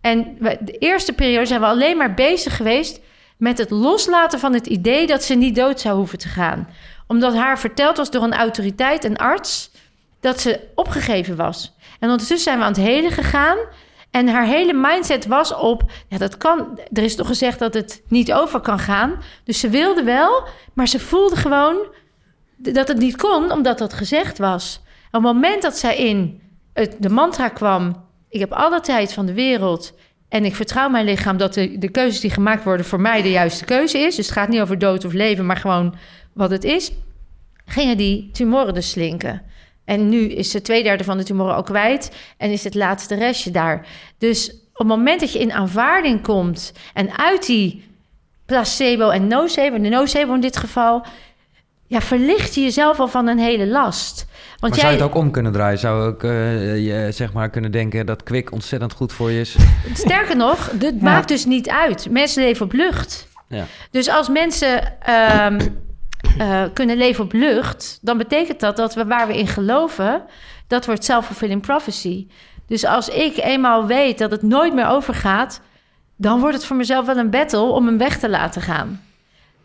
En 0.00 0.36
de 0.60 0.78
eerste 0.78 1.12
periode 1.12 1.46
zijn 1.46 1.60
we 1.60 1.66
alleen 1.66 1.96
maar 1.96 2.14
bezig 2.14 2.56
geweest 2.56 3.00
met 3.36 3.58
het 3.58 3.70
loslaten 3.70 4.38
van 4.38 4.52
het 4.52 4.66
idee 4.66 5.06
dat 5.06 5.22
ze 5.22 5.34
niet 5.34 5.54
dood 5.54 5.80
zou 5.80 5.96
hoeven 5.96 6.18
te 6.18 6.28
gaan. 6.28 6.68
Omdat 7.06 7.34
haar 7.34 7.58
verteld 7.58 7.96
was 7.96 8.10
door 8.10 8.22
een 8.22 8.34
autoriteit, 8.34 9.04
een 9.04 9.16
arts, 9.16 9.70
dat 10.20 10.40
ze 10.40 10.60
opgegeven 10.74 11.36
was. 11.36 11.74
En 11.98 12.10
ondertussen 12.10 12.38
zijn 12.38 12.58
we 12.58 12.64
aan 12.64 12.72
het 12.72 12.82
heden 12.82 13.10
gegaan. 13.10 13.58
En 14.10 14.28
haar 14.28 14.46
hele 14.46 14.72
mindset 14.72 15.26
was 15.26 15.54
op, 15.54 15.90
ja, 16.08 16.18
dat 16.18 16.36
kan. 16.36 16.78
Er 16.92 17.02
is 17.02 17.16
toch 17.16 17.26
gezegd 17.26 17.58
dat 17.58 17.74
het 17.74 18.02
niet 18.08 18.32
over 18.32 18.60
kan 18.60 18.78
gaan. 18.78 19.22
Dus 19.44 19.60
ze 19.60 19.68
wilde 19.68 20.02
wel, 20.02 20.46
maar 20.74 20.88
ze 20.88 21.00
voelde 21.00 21.36
gewoon 21.36 21.86
dat 22.56 22.88
het 22.88 22.98
niet 22.98 23.16
kon, 23.16 23.52
omdat 23.52 23.78
dat 23.78 23.92
gezegd 23.92 24.38
was. 24.38 24.80
Op 25.06 25.12
het 25.12 25.22
moment 25.22 25.62
dat 25.62 25.78
zij 25.78 25.96
in 25.96 26.40
het, 26.72 26.96
de 26.98 27.08
mantra 27.08 27.48
kwam: 27.48 28.04
Ik 28.28 28.40
heb 28.40 28.52
alle 28.52 28.80
tijd 28.80 29.12
van 29.12 29.26
de 29.26 29.34
wereld. 29.34 29.94
En 30.28 30.44
ik 30.44 30.56
vertrouw 30.56 30.88
mijn 30.88 31.04
lichaam 31.04 31.36
dat 31.36 31.54
de, 31.54 31.78
de 31.78 31.90
keuzes 31.90 32.20
die 32.20 32.30
gemaakt 32.30 32.64
worden 32.64 32.86
voor 32.86 33.00
mij 33.00 33.22
de 33.22 33.30
juiste 33.30 33.64
keuze 33.64 33.98
is. 33.98 34.16
Dus 34.16 34.26
het 34.26 34.36
gaat 34.36 34.48
niet 34.48 34.60
over 34.60 34.78
dood 34.78 35.04
of 35.04 35.12
leven, 35.12 35.46
maar 35.46 35.56
gewoon 35.56 35.94
wat 36.32 36.50
het 36.50 36.64
is. 36.64 36.92
Gingen 37.64 37.96
die 37.96 38.30
tumoren 38.32 38.74
dus 38.74 38.90
slinken. 38.90 39.42
En 39.90 40.08
nu 40.08 40.28
is 40.28 40.50
de 40.50 40.62
twee 40.62 40.82
derde 40.82 41.04
van 41.04 41.16
de 41.16 41.24
tumoren 41.24 41.56
ook 41.56 41.64
kwijt. 41.64 42.10
En 42.36 42.50
is 42.50 42.64
het 42.64 42.74
laatste 42.74 43.14
restje 43.14 43.50
daar. 43.50 43.86
Dus 44.18 44.50
op 44.50 44.78
het 44.78 44.86
moment 44.86 45.20
dat 45.20 45.32
je 45.32 45.38
in 45.38 45.52
aanvaarding 45.52 46.22
komt. 46.22 46.72
en 46.94 47.18
uit 47.18 47.46
die 47.46 47.84
placebo 48.46 49.08
en 49.08 49.26
nocebo, 49.26 49.80
de 49.80 49.88
nocebo 49.88 50.34
in 50.34 50.40
dit 50.40 50.56
geval. 50.56 51.02
ja, 51.86 52.00
verlicht 52.00 52.54
je 52.54 52.60
jezelf 52.60 53.00
al 53.00 53.08
van 53.08 53.26
een 53.26 53.38
hele 53.38 53.66
last. 53.66 54.26
Want 54.58 54.60
maar 54.60 54.70
jij, 54.70 54.80
zou 54.80 54.92
je 54.92 54.98
het 54.98 55.08
ook 55.08 55.22
om 55.22 55.30
kunnen 55.30 55.52
draaien? 55.52 55.78
Zou 55.78 56.06
ook 56.06 56.22
eh, 56.22 56.86
je 56.86 57.12
zeg 57.12 57.32
maar 57.32 57.50
kunnen 57.50 57.72
denken 57.72 58.06
dat 58.06 58.22
kwik 58.22 58.52
ontzettend 58.52 58.92
goed 58.92 59.12
voor 59.12 59.30
je 59.30 59.40
is? 59.40 59.56
Sterker 59.92 60.36
nog, 60.36 60.70
dit 60.72 61.00
maakt 61.00 61.28
dus 61.28 61.44
niet 61.44 61.68
uit. 61.68 62.10
Mensen 62.10 62.42
leven 62.42 62.66
op 62.66 62.72
lucht. 62.72 63.28
Ja. 63.48 63.66
Dus 63.90 64.08
als 64.08 64.28
mensen 64.28 65.02
ehm, 65.02 65.58
eh, 66.38 66.62
kunnen 66.72 66.96
leven 66.96 67.24
op 67.24 67.32
lucht, 67.32 67.98
dan 68.02 68.18
betekent 68.18 68.60
dat 68.60 68.76
dat 68.76 68.94
we 68.94 69.04
waar 69.04 69.26
we 69.26 69.38
in 69.38 69.46
geloven, 69.46 70.22
dat 70.66 70.86
wordt 70.86 71.04
self-fulfilling 71.04 71.62
prophecy. 71.62 72.26
Dus 72.66 72.84
als 72.84 73.08
ik 73.08 73.36
eenmaal 73.36 73.86
weet 73.86 74.18
dat 74.18 74.30
het 74.30 74.42
nooit 74.42 74.74
meer 74.74 74.86
overgaat, 74.86 75.60
dan 76.16 76.40
wordt 76.40 76.54
het 76.54 76.64
voor 76.64 76.76
mezelf 76.76 77.06
wel 77.06 77.16
een 77.16 77.30
battle 77.30 77.60
om 77.60 77.86
hem 77.86 77.98
weg 77.98 78.18
te 78.18 78.28
laten 78.28 78.62
gaan. 78.62 79.04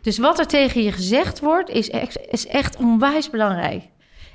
Dus 0.01 0.17
wat 0.17 0.39
er 0.39 0.47
tegen 0.47 0.83
je 0.83 0.91
gezegd 0.91 1.39
wordt, 1.39 1.69
is 1.69 1.89
is 2.29 2.47
echt 2.47 2.77
onwijs 2.77 3.29
belangrijk. 3.29 3.83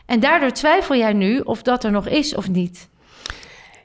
En 0.07 0.21
daardoor 0.21 0.51
twijfel 0.51 0.97
jij 0.97 1.13
nu 1.13 1.39
of 1.39 1.63
dat 1.63 1.85
er 1.85 1.91
nog 1.91 2.07
is 2.07 2.35
of 2.35 2.49
niet. 2.49 2.90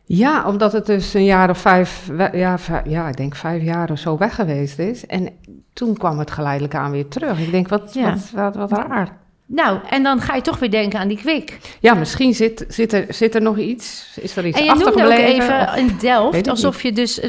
Ja, 0.07 0.47
omdat 0.47 0.71
het 0.71 0.85
dus 0.85 1.13
een 1.13 1.24
jaar 1.25 1.50
of 1.50 1.57
vijf, 1.57 2.09
ja, 2.33 2.57
ja, 2.85 3.07
ik 3.07 3.17
denk 3.17 3.35
vijf 3.35 3.63
jaar 3.63 3.91
of 3.91 4.00
zo 4.00 4.17
weg 4.17 4.35
geweest 4.35 4.79
is. 4.79 5.05
En 5.05 5.29
toen 5.74 5.97
kwam 5.97 6.19
het 6.19 6.31
geleidelijk 6.31 6.75
aan 6.75 6.91
weer 6.91 7.07
terug. 7.07 7.39
Ik 7.39 7.51
denk, 7.51 7.67
wat, 7.67 7.93
Ja. 7.93 8.15
wat, 8.33 8.55
wat, 8.55 8.69
wat 8.69 8.88
raar. 8.88 9.17
Nou, 9.47 9.79
en 9.89 10.03
dan 10.03 10.21
ga 10.21 10.35
je 10.35 10.41
toch 10.41 10.59
weer 10.59 10.71
denken 10.71 11.00
aan 11.00 11.07
die 11.07 11.17
kwik. 11.17 11.59
Ja, 11.79 11.93
misschien 11.93 12.33
zit, 12.33 12.65
zit, 12.67 12.93
er, 12.93 13.05
zit 13.09 13.35
er 13.35 13.41
nog 13.41 13.57
iets. 13.57 14.17
Is 14.21 14.35
er 14.38 14.45
iets 14.45 14.57
En 14.59 14.63
je 14.65 14.74
noemde 14.74 15.03
ook 15.05 15.12
even 15.12 15.62
Of- 15.62 15.75
in 15.75 15.95
Delft, 16.00 16.47
alsof 16.47 16.81
je 16.81 16.91
dus 16.91 17.19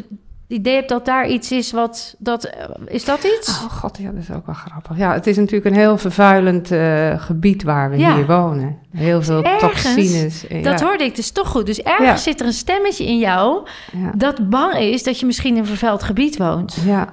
het 0.48 0.58
idee 0.58 0.74
hebt 0.74 0.88
dat 0.88 1.04
daar 1.04 1.28
iets 1.28 1.52
is 1.52 1.72
wat... 1.72 2.14
Dat, 2.18 2.44
eh, 2.44 2.64
is 2.86 3.04
dat 3.04 3.24
iets? 3.24 3.48
Oh 3.48 3.70
god, 3.72 3.98
ja, 3.98 4.10
dat 4.10 4.22
is 4.22 4.30
ook 4.30 4.46
wel 4.46 4.54
grappig. 4.54 4.96
Ja, 4.98 5.12
het 5.12 5.26
is 5.26 5.36
natuurlijk 5.36 5.64
een 5.64 5.80
heel 5.80 5.98
vervuilend 5.98 6.70
eh, 6.70 7.20
gebied 7.20 7.62
waar 7.62 7.90
we 7.90 7.96
Ja. 7.98 8.14
hier 8.14 8.26
wonen. 8.26 8.78
Heel 8.92 9.22
veel 9.22 9.42
Ergens, 9.42 9.60
toxines. 9.82 10.46
eh, 10.46 10.62
Dat 10.62 10.78
ja, 10.80 10.86
hoorde 10.86 11.04
ik 11.04 11.16
dus 11.16 11.30
toch 11.30 11.48
goed. 11.48 11.66
Dus 11.66 11.80
ergens 11.82 12.06
Ja. 12.08 12.16
zit 12.16 12.40
er 12.40 12.46
een 12.46 12.52
stemmetje 12.52 13.06
in 13.06 13.18
jou 13.18 13.66
dat 14.14 14.50
bang 14.50 14.74
is 14.74 15.02
dat 15.02 15.20
je 15.20 15.26
misschien 15.26 15.52
in 15.54 15.60
een 15.60 15.66
vervuild 15.66 16.02
gebied 16.02 16.36
woont. 16.36 16.76
ja, 16.84 17.08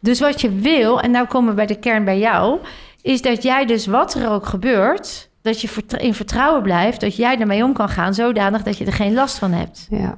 Dus 0.00 0.20
wat 0.20 0.40
je 0.40 0.50
wil, 0.50 1.00
en 1.00 1.10
nou 1.10 1.26
komen 1.26 1.48
we 1.50 1.54
bij 1.56 1.66
de 1.66 1.78
kern 1.78 2.04
bij 2.04 2.18
jou, 2.18 2.58
is 3.02 3.22
dat 3.22 3.42
jij 3.42 3.66
dus 3.66 3.86
wat 3.86 4.14
er 4.14 4.30
ook 4.30 4.46
gebeurt, 4.46 5.30
dat 5.42 5.60
je 5.60 5.68
in 5.98 6.14
vertrouwen 6.14 6.62
blijft, 6.62 7.00
dat 7.00 7.16
jij 7.16 7.38
ermee 7.40 7.64
om 7.64 7.72
kan 7.72 7.88
gaan, 7.88 8.14
zodanig 8.14 8.62
dat 8.62 8.78
je 8.78 8.84
er 8.84 8.92
geen 8.92 9.14
last 9.14 9.38
van 9.38 9.52
hebt. 9.52 9.86
ja, 9.90 10.14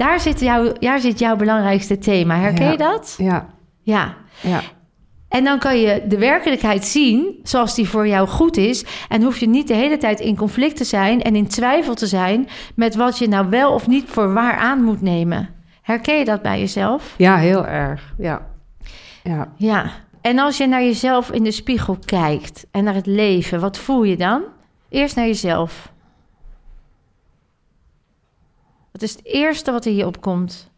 Daar 0.00 0.20
zit, 0.20 0.40
jouw, 0.40 0.72
daar 0.72 1.00
zit 1.00 1.18
jouw 1.18 1.36
belangrijkste 1.36 1.98
thema. 1.98 2.36
Herken 2.36 2.64
Ja. 2.64 2.70
je 2.70 2.76
dat? 2.78 3.14
ja, 3.18 3.46
Ja. 3.82 4.14
ja. 4.40 4.60
En 5.28 5.44
dan 5.44 5.58
kan 5.58 5.78
je 5.78 6.02
de 6.08 6.18
werkelijkheid 6.18 6.84
zien 6.84 7.38
zoals 7.42 7.74
die 7.74 7.88
voor 7.88 8.08
jou 8.08 8.28
goed 8.28 8.56
is. 8.56 8.84
En 9.08 9.22
hoef 9.22 9.38
je 9.38 9.48
niet 9.48 9.68
de 9.68 9.74
hele 9.74 9.96
tijd 9.96 10.20
in 10.20 10.36
conflict 10.36 10.76
te 10.76 10.84
zijn 10.84 11.22
en 11.22 11.36
in 11.36 11.46
twijfel 11.46 11.94
te 11.94 12.06
zijn 12.06 12.48
met 12.74 12.94
wat 12.94 13.18
je 13.18 13.28
nou 13.28 13.48
wel 13.48 13.72
of 13.72 13.86
niet 13.86 14.08
voor 14.08 14.32
waar 14.32 14.56
aan 14.56 14.82
moet 14.82 15.00
nemen. 15.00 15.48
Herken 15.82 16.18
je 16.18 16.24
dat 16.24 16.42
bij 16.42 16.58
jezelf? 16.58 17.14
Ja, 17.16 17.36
heel 17.36 17.66
erg. 17.66 18.14
Ja, 18.18 18.46
ja. 19.22 19.52
Ja. 19.56 19.90
En 20.20 20.38
als 20.38 20.56
je 20.56 20.66
naar 20.66 20.82
jezelf 20.82 21.30
in 21.30 21.42
de 21.42 21.50
spiegel 21.50 21.98
kijkt 22.04 22.66
en 22.70 22.84
naar 22.84 22.94
het 22.94 23.06
leven, 23.06 23.60
wat 23.60 23.78
voel 23.78 24.02
je 24.02 24.16
dan? 24.16 24.42
Eerst 24.88 25.16
naar 25.16 25.26
jezelf. 25.26 25.92
Wat 29.00 29.08
is 29.08 29.16
het 29.16 29.24
eerste 29.24 29.72
wat 29.72 29.84
er 29.84 29.92
hier 29.92 30.06
opkomt? 30.06 30.70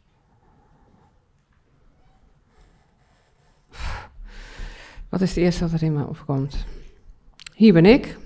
Wat 5.09 5.21
is 5.21 5.29
het 5.29 5.39
eerste 5.39 5.69
wat 5.69 5.73
er 5.73 5.87
in 5.87 5.93
me 5.93 6.07
opkomt? 6.07 6.65
Hier 7.55 7.73
ben 7.73 7.87
ik. 7.87 8.19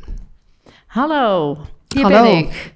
Hallo, 0.86 1.56
hier 1.88 2.02
Hallo. 2.02 2.22
ben 2.22 2.38
ik. 2.38 2.74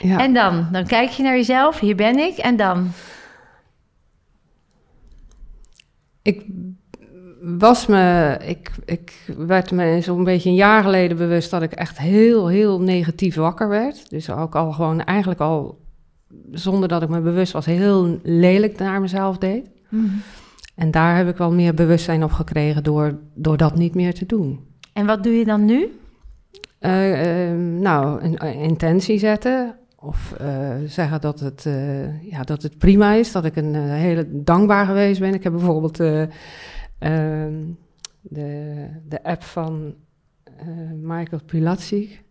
Ja. 0.00 0.18
En 0.18 0.32
dan? 0.32 0.68
Dan 0.72 0.86
kijk 0.86 1.10
je 1.10 1.22
naar 1.22 1.36
jezelf, 1.36 1.80
hier 1.80 1.96
ben 1.96 2.18
ik. 2.18 2.36
En 2.36 2.56
dan? 2.56 2.90
Ik 6.22 6.46
was 7.40 7.86
me, 7.86 8.36
ik, 8.46 8.70
ik 8.84 9.32
werd 9.36 9.70
me 9.70 10.00
zo'n 10.00 10.24
beetje 10.24 10.48
een 10.48 10.54
jaar 10.54 10.82
geleden 10.82 11.16
bewust 11.16 11.50
dat 11.50 11.62
ik 11.62 11.72
echt 11.72 11.98
heel, 11.98 12.46
heel 12.46 12.80
negatief 12.80 13.34
wakker 13.34 13.68
werd. 13.68 14.10
Dus 14.10 14.30
ook 14.30 14.56
al 14.56 14.72
gewoon 14.72 15.04
eigenlijk 15.04 15.40
al, 15.40 15.81
zonder 16.52 16.88
dat 16.88 17.02
ik 17.02 17.08
me 17.08 17.20
bewust 17.20 17.52
was, 17.52 17.66
heel 17.66 18.18
lelijk 18.22 18.78
naar 18.78 19.00
mezelf 19.00 19.38
deed. 19.38 19.70
En 20.74 20.90
daar 20.90 21.16
heb 21.16 21.28
ik 21.28 21.36
wel 21.36 21.52
meer 21.52 21.74
bewustzijn 21.74 22.24
op 22.24 22.32
gekregen 22.32 22.82
door, 22.82 23.18
door 23.34 23.56
dat 23.56 23.76
niet 23.76 23.94
meer 23.94 24.14
te 24.14 24.26
doen. 24.26 24.60
En 24.92 25.06
wat 25.06 25.22
doe 25.22 25.32
je 25.32 25.44
dan 25.44 25.64
nu? 25.64 25.98
Eh, 26.78 27.50
eh, 27.50 27.58
nou, 27.58 28.22
een, 28.22 28.46
een 28.46 28.54
intentie 28.54 29.18
zetten. 29.18 29.76
Of 30.02 30.32
eh, 30.32 30.76
zeggen 30.86 31.20
dat 31.20 31.40
het, 31.40 31.66
eh, 31.66 32.30
ja, 32.30 32.42
dat 32.42 32.62
het 32.62 32.78
prima 32.78 33.12
is, 33.12 33.32
dat 33.32 33.44
ik 33.44 33.56
een 33.56 33.74
hele 33.74 34.42
dankbaar 34.42 34.86
geweest 34.86 35.20
ben. 35.20 35.34
Ik 35.34 35.42
heb 35.42 35.52
bijvoorbeeld 35.52 36.00
eh, 36.00 36.22
ehm, 36.98 37.54
de, 38.20 38.86
de 39.08 39.22
app 39.22 39.42
van 39.42 39.94
Michael 41.00 41.42
Pilatschik. 41.46 42.22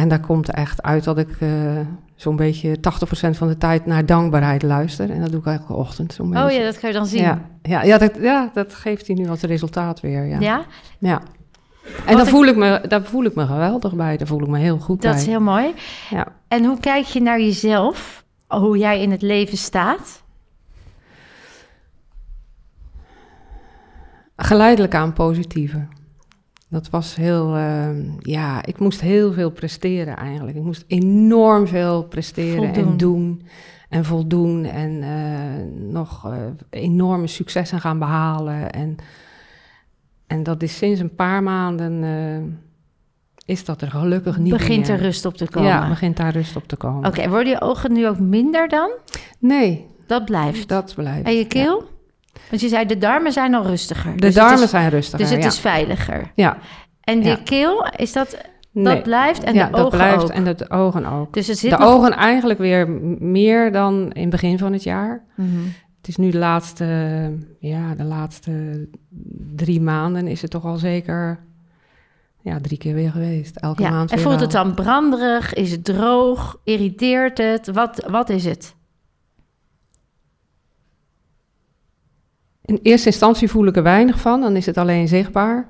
En 0.00 0.08
daar 0.08 0.20
komt 0.20 0.50
echt 0.50 0.82
uit 0.82 1.04
dat 1.04 1.18
ik 1.18 1.40
eh, 1.40 1.50
zo'n 2.16 2.36
beetje 2.36 2.76
80% 2.76 2.80
van 3.30 3.48
de 3.48 3.58
tijd 3.58 3.86
naar 3.86 4.06
dankbaarheid 4.06 4.62
luister. 4.62 5.10
En 5.10 5.20
dat 5.20 5.30
doe 5.30 5.40
ik 5.40 5.46
elke 5.46 5.72
ochtend 5.72 6.12
zo'n 6.12 6.30
beetje. 6.30 6.44
Oh 6.44 6.50
ja, 6.50 6.62
dat 6.64 6.78
kan 6.78 6.88
je 6.90 6.94
dan 6.96 7.06
zien. 7.06 7.22
ja, 7.22 7.40
ja, 7.62 7.82
ja, 7.82 7.98
dat, 7.98 8.12
ja, 8.20 8.50
dat 8.54 8.74
geeft 8.74 9.06
hij 9.06 9.16
nu 9.16 9.28
als 9.28 9.40
resultaat 9.40 10.00
weer. 10.00 10.26
Ja. 10.26 10.38
Ja? 10.40 10.64
Ja. 10.98 11.22
En 12.06 12.16
daar 12.16 12.26
voel, 12.26 12.44
ik 12.44 12.56
me, 12.56 12.82
daar 12.88 13.02
voel 13.02 13.24
ik 13.24 13.34
me 13.34 13.46
geweldig 13.46 13.94
bij. 13.94 14.16
Daar 14.16 14.26
voel 14.26 14.40
ik 14.42 14.48
me 14.48 14.58
heel 14.58 14.78
goed 14.78 15.02
Dat 15.02 15.12
bij. 15.12 15.20
is 15.20 15.26
heel 15.26 15.40
mooi. 15.40 15.74
Ja. 16.10 16.26
En 16.48 16.64
hoe 16.64 16.80
kijk 16.80 17.04
je 17.04 17.20
naar 17.20 17.40
jezelf? 17.40 18.24
Hoe 18.46 18.78
jij 18.78 19.02
in 19.02 19.10
het 19.10 19.22
leven 19.22 19.58
staat? 19.58 20.22
Geleidelijk 24.36 24.94
aan 24.94 25.12
positiever. 25.12 25.88
Dat 26.70 26.90
was 26.90 27.14
heel... 27.14 27.56
ehm, 27.56 28.02
ja, 28.20 28.64
ik 28.66 28.78
moest 28.78 29.00
heel 29.00 29.32
veel 29.32 29.50
presteren 29.50 30.16
eigenlijk. 30.16 30.56
Ik 30.56 30.62
moest 30.62 30.84
enorm 30.86 31.66
veel 31.66 32.02
presteren 32.04 32.64
Voldoen. 32.74 32.90
en 32.90 32.96
doen. 32.96 33.42
En 33.88 34.04
voldoen. 34.04 34.64
En 34.64 35.02
eh, 35.02 35.90
nog 35.92 36.26
eh, 36.26 36.36
enorme 36.70 37.26
successen 37.26 37.80
gaan 37.80 37.98
behalen. 37.98 38.72
En, 38.72 38.96
en 40.26 40.42
dat 40.42 40.62
is 40.62 40.76
sinds 40.76 41.00
een 41.00 41.14
paar 41.14 41.42
maanden... 41.42 42.04
eh, 42.04 42.52
is 43.44 43.64
dat 43.64 43.82
er 43.82 43.90
gelukkig 43.90 44.38
niet 44.38 44.52
Begint 44.52 44.86
meer. 44.88 44.96
er 44.96 45.02
rust 45.02 45.24
op 45.24 45.36
te 45.36 45.48
komen? 45.48 45.68
Ja, 45.68 45.88
begint 45.88 46.16
daar 46.16 46.32
rust 46.32 46.56
op 46.56 46.68
te 46.68 46.76
komen. 46.76 47.08
Oké, 47.08 47.28
worden 47.28 47.52
je 47.52 47.60
ogen 47.60 47.92
nu 47.92 48.08
ook 48.08 48.18
minder 48.18 48.68
dan? 48.68 48.90
Nee, 49.38 49.86
Dat 50.06 50.24
blijft. 50.24 50.68
dat 50.68 50.94
blijft. 50.94 51.26
En 51.26 51.34
je 51.34 51.46
keel? 51.46 51.84
Want 52.50 52.62
je 52.62 52.68
zei, 52.68 52.86
de 52.86 52.98
darmen 52.98 53.32
zijn 53.32 53.54
al 53.54 53.62
rustiger. 53.66 54.12
De 54.12 54.20
Dus 54.20 54.34
darmen 54.34 54.62
is- 54.62 54.70
zijn 54.70 54.88
rustiger. 54.90 55.18
Dus 55.18 55.30
het 55.30 55.42
ja. 55.42 55.48
is 55.48 55.58
veiliger. 55.58 56.30
Ja, 56.34 56.56
En 57.00 57.20
de 57.20 57.28
Ja. 57.28 57.38
keel, 57.44 57.86
is 57.96 58.12
dat, 58.12 58.30
dat 58.30 58.42
nee. 58.72 59.02
blijft? 59.02 59.42
En 59.44 59.54
ja, 59.54 59.64
de 59.66 59.70
dat 59.72 59.80
ogen 59.86 59.98
blijft 59.98 60.22
ook? 60.22 60.28
en 60.30 60.44
de, 60.44 60.54
de 60.54 60.70
ogen 60.70 61.06
ook. 61.06 61.34
Dus 61.34 61.46
het 61.46 61.58
zit 61.58 61.70
De 61.70 61.76
nog- 61.78 61.88
ogen 61.88 62.12
eigenlijk 62.12 62.58
weer 62.58 62.88
meer 63.18 63.72
dan 63.72 64.10
in 64.12 64.20
het 64.20 64.30
begin 64.30 64.58
van 64.58 64.72
het 64.72 64.82
jaar. 64.82 65.24
Mhm. 65.36 65.48
Het 65.98 66.08
is 66.08 66.16
nu 66.16 66.30
de 66.30 66.38
laatste, 66.38 66.84
ja, 67.58 67.94
de 67.94 68.04
laatste 68.04 68.86
drie 69.56 69.80
maanden 69.80 70.26
is 70.26 70.42
het 70.42 70.50
toch 70.50 70.64
al 70.64 70.76
zeker 70.76 71.38
ja, 72.42 72.58
drie 72.60 72.78
keer 72.78 72.94
weer 72.94 73.10
geweest. 73.10 73.56
Elke 73.56 73.82
Ja. 73.82 73.90
maand 73.90 74.10
En 74.10 74.18
voelt 74.18 74.34
wel. 74.34 74.42
het 74.42 74.52
dan 74.52 74.74
branderig? 74.74 75.54
Is 75.54 75.70
het 75.70 75.84
droog? 75.84 76.60
Irriteert 76.64 77.38
het? 77.38 77.66
Wat, 77.72 78.06
wat 78.10 78.28
is 78.28 78.44
het? 78.44 78.74
In 82.70 82.78
eerste 82.82 83.06
instantie 83.08 83.48
voel 83.50 83.66
ik 83.66 83.76
er 83.76 83.82
weinig 83.82 84.20
van, 84.20 84.40
dan 84.40 84.56
is 84.56 84.66
het 84.66 84.78
alleen 84.78 85.08
zichtbaar. 85.08 85.66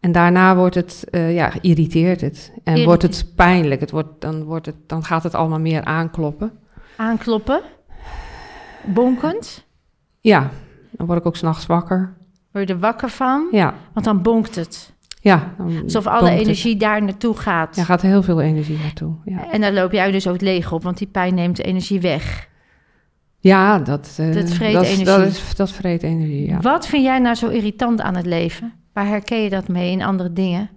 En 0.00 0.12
daarna 0.12 0.56
wordt 0.56 0.74
het, 0.74 1.04
eh, 1.10 1.34
ja, 1.34 1.52
irriteert 1.60 2.20
het. 2.20 2.52
En 2.64 2.84
wordt 2.84 3.02
het 3.02 3.26
pijnlijk. 3.36 3.80
Het 3.80 3.90
wordt, 3.90 4.20
dan, 4.20 4.44
wordt 4.44 4.66
het, 4.66 4.74
dan 4.86 5.04
gaat 5.04 5.22
het 5.22 5.34
allemaal 5.34 5.60
meer 5.60 5.84
aankloppen. 5.84 6.52
Aankloppen? 6.96 7.60
bonkend? 8.84 9.66
Ja, 10.20 10.50
dan 10.90 11.06
word 11.06 11.18
ik 11.18 11.26
ook 11.26 11.36
s'nachts 11.36 11.66
wakker. 11.66 12.16
Word 12.52 12.68
je 12.68 12.74
er 12.74 12.80
wakker 12.80 13.08
van? 13.08 13.48
Ja, 13.50 13.74
Want 13.92 14.06
dan 14.06 14.22
bonkt 14.22 14.54
het. 14.54 14.92
ja. 15.20 15.54
Alsof 15.82 16.06
alle 16.06 16.30
het. 16.30 16.40
energie 16.40 16.76
daar 16.76 17.02
naartoe 17.02 17.36
gaat. 17.36 17.76
Ja, 17.76 17.84
gaat 17.84 18.02
heel 18.02 18.22
veel 18.22 18.40
energie 18.40 18.78
naartoe. 18.78 19.14
Ja, 19.24 19.50
En 19.50 19.60
dan 19.60 19.72
loop 19.72 19.92
jij 19.92 20.10
dus 20.10 20.28
ook 20.28 20.40
leeg 20.40 20.72
op, 20.72 20.82
want 20.82 20.98
die 20.98 21.06
pijn 21.08 21.34
neemt 21.34 21.56
de 21.56 21.62
energie 21.62 22.00
weg. 22.00 22.48
Ja 23.40 23.78
dat, 23.78 24.16
eh, 24.18 24.34
Dat 24.34 24.50
vreet 24.50 24.72
dat, 24.72 24.82
is- 24.82 24.88
energie. 24.88 25.04
Dat, 25.04 25.26
is, 25.26 25.54
dat 25.54 25.70
vreet 25.70 26.02
energie, 26.02 26.46
ja. 26.46 26.60
Wat 26.60 26.86
vind 26.86 27.04
jij 27.04 27.18
nou 27.18 27.34
zo 27.34 27.48
irritant 27.48 28.00
aan 28.00 28.16
het 28.16 28.26
leven? 28.26 28.72
Waar 28.92 29.06
herken 29.06 29.38
je 29.42 29.50
dat 29.50 29.68
mee 29.68 29.90
in 29.90 30.02
andere 30.02 30.32
dingen? 30.32 30.70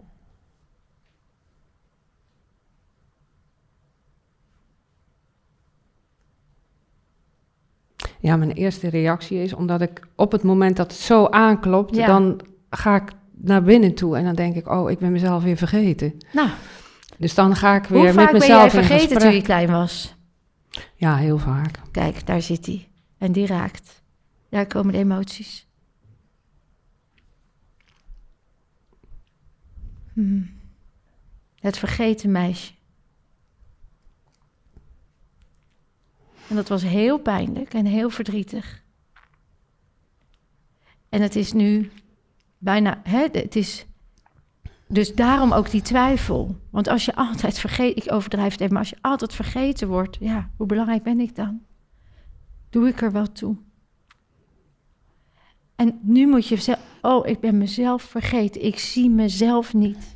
Ja, 8.20 8.36
mijn 8.36 8.52
eerste 8.52 8.90
reactie 8.90 9.44
is 9.44 9.54
omdat 9.54 9.82
ik 9.82 10.08
op 10.16 10.32
het 10.32 10.44
moment 10.44 10.78
dat 10.78 10.92
het 10.92 11.02
zo 11.02 11.26
aanklopt, 11.26 11.96
Ja. 11.96 12.06
dan 12.06 12.40
ga 12.70 12.96
ik 12.96 13.12
naar 13.32 13.64
binnen 13.64 13.94
toe 13.94 14.18
en 14.18 14.24
dan 14.24 14.36
denk 14.36 14.56
ik, 14.56 14.70
oh, 14.70 14.90
ik 14.92 15.00
ben 15.00 15.12
mezelf 15.12 15.44
weer 15.44 15.58
vergeten. 15.58 16.14
Nou, 16.34 16.50
Dus 17.18 17.36
dan 17.36 17.56
ga 17.56 17.76
ik 17.76 17.84
weer 17.84 17.98
hoe 17.98 18.06
met 18.08 18.16
vaak 18.16 18.32
ben 18.32 18.40
mezelf 18.40 18.72
jij 18.72 18.82
in 18.82 18.88
vergeten 18.88 19.00
gesprek. 19.08 19.20
toen 19.22 19.34
je 19.34 19.42
klein 19.42 19.72
was? 19.72 20.16
Ja, 20.96 21.18
heel 21.18 21.38
vaak. 21.38 21.80
Kijk, 21.92 22.26
daar 22.26 22.42
zit 22.42 22.66
hij. 22.66 22.90
En 23.18 23.32
die 23.32 23.46
raakt. 23.46 24.02
Daar 24.50 24.68
komen 24.68 24.94
de 24.94 25.00
emoties. 25.00 25.68
Hmm. 30.14 30.60
Het 31.60 31.78
vergeten 31.78 32.32
meisje. 32.32 32.74
En 36.48 36.56
dat 36.56 36.68
was 36.68 36.84
heel 36.84 37.18
pijnlijk 37.18 37.74
en 37.74 37.86
heel 37.86 38.10
verdrietig. 38.10 38.84
En 41.10 41.22
het 41.22 41.36
is 41.36 41.54
nu 41.54 41.92
bijna, 42.58 43.02
hè, 43.04 43.28
het 43.32 43.56
is 43.56 43.86
dus 44.92 45.16
daarom 45.16 45.52
ook 45.52 45.72
die 45.72 45.82
twijfel. 45.82 46.56
Want 46.70 46.88
als 46.88 47.06
je 47.06 47.16
altijd 47.16 47.60
vergeet, 47.60 47.98
ik 47.98 48.14
overdrijf 48.14 48.52
het 48.52 48.62
even, 48.62 48.74
maar 48.74 48.82
als 48.82 48.92
je 48.92 48.98
altijd 49.02 49.34
vergeten 49.34 49.88
wordt, 49.88 50.18
ja, 50.20 50.50
hoe 50.58 50.68
belangrijk 50.68 51.04
ben 51.04 51.20
ik 51.20 51.36
dan? 51.36 51.62
Doe 52.70 52.88
ik 52.88 53.02
er 53.02 53.12
wel 53.12 53.32
toe? 53.32 53.56
En 55.76 56.00
nu 56.02 56.28
moet 56.28 56.48
je 56.48 56.58
zeggen, 56.58 56.86
oh, 57.02 57.28
ik 57.28 57.40
ben 57.40 57.58
mezelf 57.58 58.02
vergeten, 58.02 58.66
ik 58.66 58.80
zie 58.80 59.10
mezelf 59.10 59.74
niet. 59.74 60.16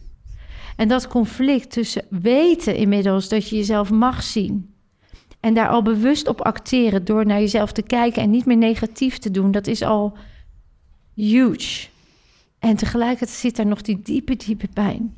En 0.76 0.88
dat 0.88 1.08
conflict 1.08 1.72
tussen 1.72 2.06
weten 2.10 2.76
inmiddels 2.76 3.30
dat 3.30 3.50
je 3.50 3.56
jezelf 3.56 3.92
mag 3.92 4.24
zien 4.24 4.76
en 5.40 5.54
daar 5.54 5.70
al 5.70 5.82
bewust 5.82 6.28
op 6.28 6.42
acteren 6.42 7.06
door 7.06 7.26
naar 7.26 7.40
jezelf 7.40 7.72
te 7.72 7.82
kijken 7.82 8.22
en 8.22 8.30
niet 8.30 8.46
meer 8.46 8.58
negatief 8.58 9.18
te 9.18 9.32
doen, 9.32 9.52
dat 9.52 9.68
is 9.68 9.82
al 9.82 10.18
huge. 11.14 11.88
En 12.66 12.76
tegelijkertijd 12.76 13.38
zit 13.38 13.56
daar 13.56 13.66
nog 13.66 13.82
die 13.82 14.02
diepe, 14.02 14.36
diepe 14.36 14.68
pijn 14.68 15.18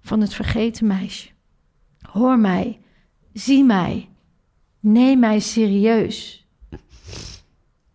van 0.00 0.20
het 0.20 0.34
vergeten 0.34 0.86
meisje. 0.86 1.28
Hoor 2.00 2.38
mij, 2.38 2.80
zie 3.32 3.64
mij, 3.64 4.08
neem 4.80 5.18
mij 5.18 5.40
serieus. 5.40 6.46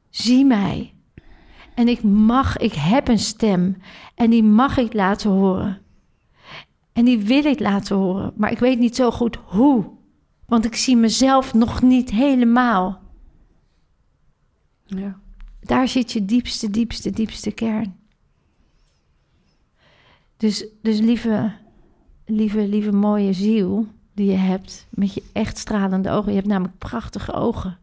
Zie 0.10 0.46
mij. 0.46 0.94
En 1.76 1.88
ik 1.88 2.04
mag, 2.04 2.58
ik 2.58 2.74
heb 2.74 3.08
een 3.08 3.20
stem 3.20 3.78
en 4.16 4.30
die 4.30 4.44
mag 4.44 4.78
ik 4.78 4.94
laten 4.94 5.30
horen. 5.30 5.82
En 6.92 7.06
die 7.06 7.20
wil 7.20 7.46
ik 7.46 7.60
laten 7.60 7.96
horen, 7.96 8.34
maar 8.36 8.52
ik 8.52 8.60
weet 8.60 8.80
niet 8.80 8.96
zo 8.96 9.12
goed 9.12 9.36
hoe. 9.46 9.90
Want 10.46 10.66
ik 10.66 10.76
zie 10.76 10.96
mezelf 10.96 11.54
nog 11.54 11.82
niet 11.82 12.10
helemaal. 12.10 13.02
Ja. 14.86 15.20
Daar 15.60 15.88
zit 15.88 16.12
je 16.12 16.26
diepste, 16.26 16.70
diepste, 16.70 17.10
diepste 17.10 17.52
kern. 17.52 18.02
Dus, 20.44 20.66
dus 20.82 21.00
lieve, 21.00 21.52
lieve, 22.26 22.68
lieve 22.68 22.92
mooie 22.92 23.34
ziel 23.34 23.88
die 24.14 24.32
je 24.32 24.38
hebt, 24.38 24.88
met 24.90 25.14
je 25.14 25.24
echt 25.34 25.58
stralende 25.58 26.10
ogen. 26.10 26.30
Je 26.30 26.38
hebt 26.38 26.48
namelijk 26.48 26.78
prachtige 26.78 27.34
ogen. 27.34 27.78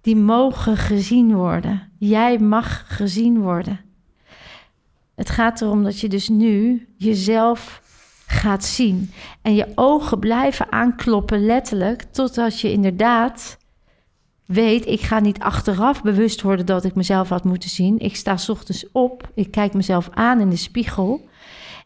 Die 0.00 0.16
mogen 0.16 0.76
gezien 0.76 1.34
worden. 1.34 1.92
Jij 1.98 2.38
mag 2.38 2.96
gezien 2.96 3.40
worden. 3.40 3.80
Het 5.14 5.30
gaat 5.30 5.60
erom 5.60 5.82
dat 5.82 6.00
je 6.00 6.08
dus 6.08 6.28
nu 6.28 6.86
jezelf 6.96 7.82
gaat 8.26 8.64
zien. 8.64 9.10
En 9.42 9.54
je 9.54 9.72
ogen 9.74 10.18
blijven 10.18 10.72
aankloppen, 10.72 11.44
letterlijk, 11.44 12.02
totdat 12.02 12.60
je 12.60 12.72
inderdaad 12.72 13.58
weet, 14.44 14.86
ik 14.86 15.00
ga 15.00 15.20
niet 15.20 15.38
achteraf 15.38 16.02
bewust 16.02 16.42
worden 16.42 16.66
dat 16.66 16.84
ik 16.84 16.94
mezelf 16.94 17.28
had 17.28 17.44
moeten 17.44 17.70
zien. 17.70 17.98
Ik 17.98 18.16
sta 18.16 18.36
ochtends 18.46 18.86
op, 18.92 19.30
ik 19.34 19.50
kijk 19.50 19.74
mezelf 19.74 20.08
aan 20.10 20.40
in 20.40 20.50
de 20.50 20.56
spiegel 20.56 21.30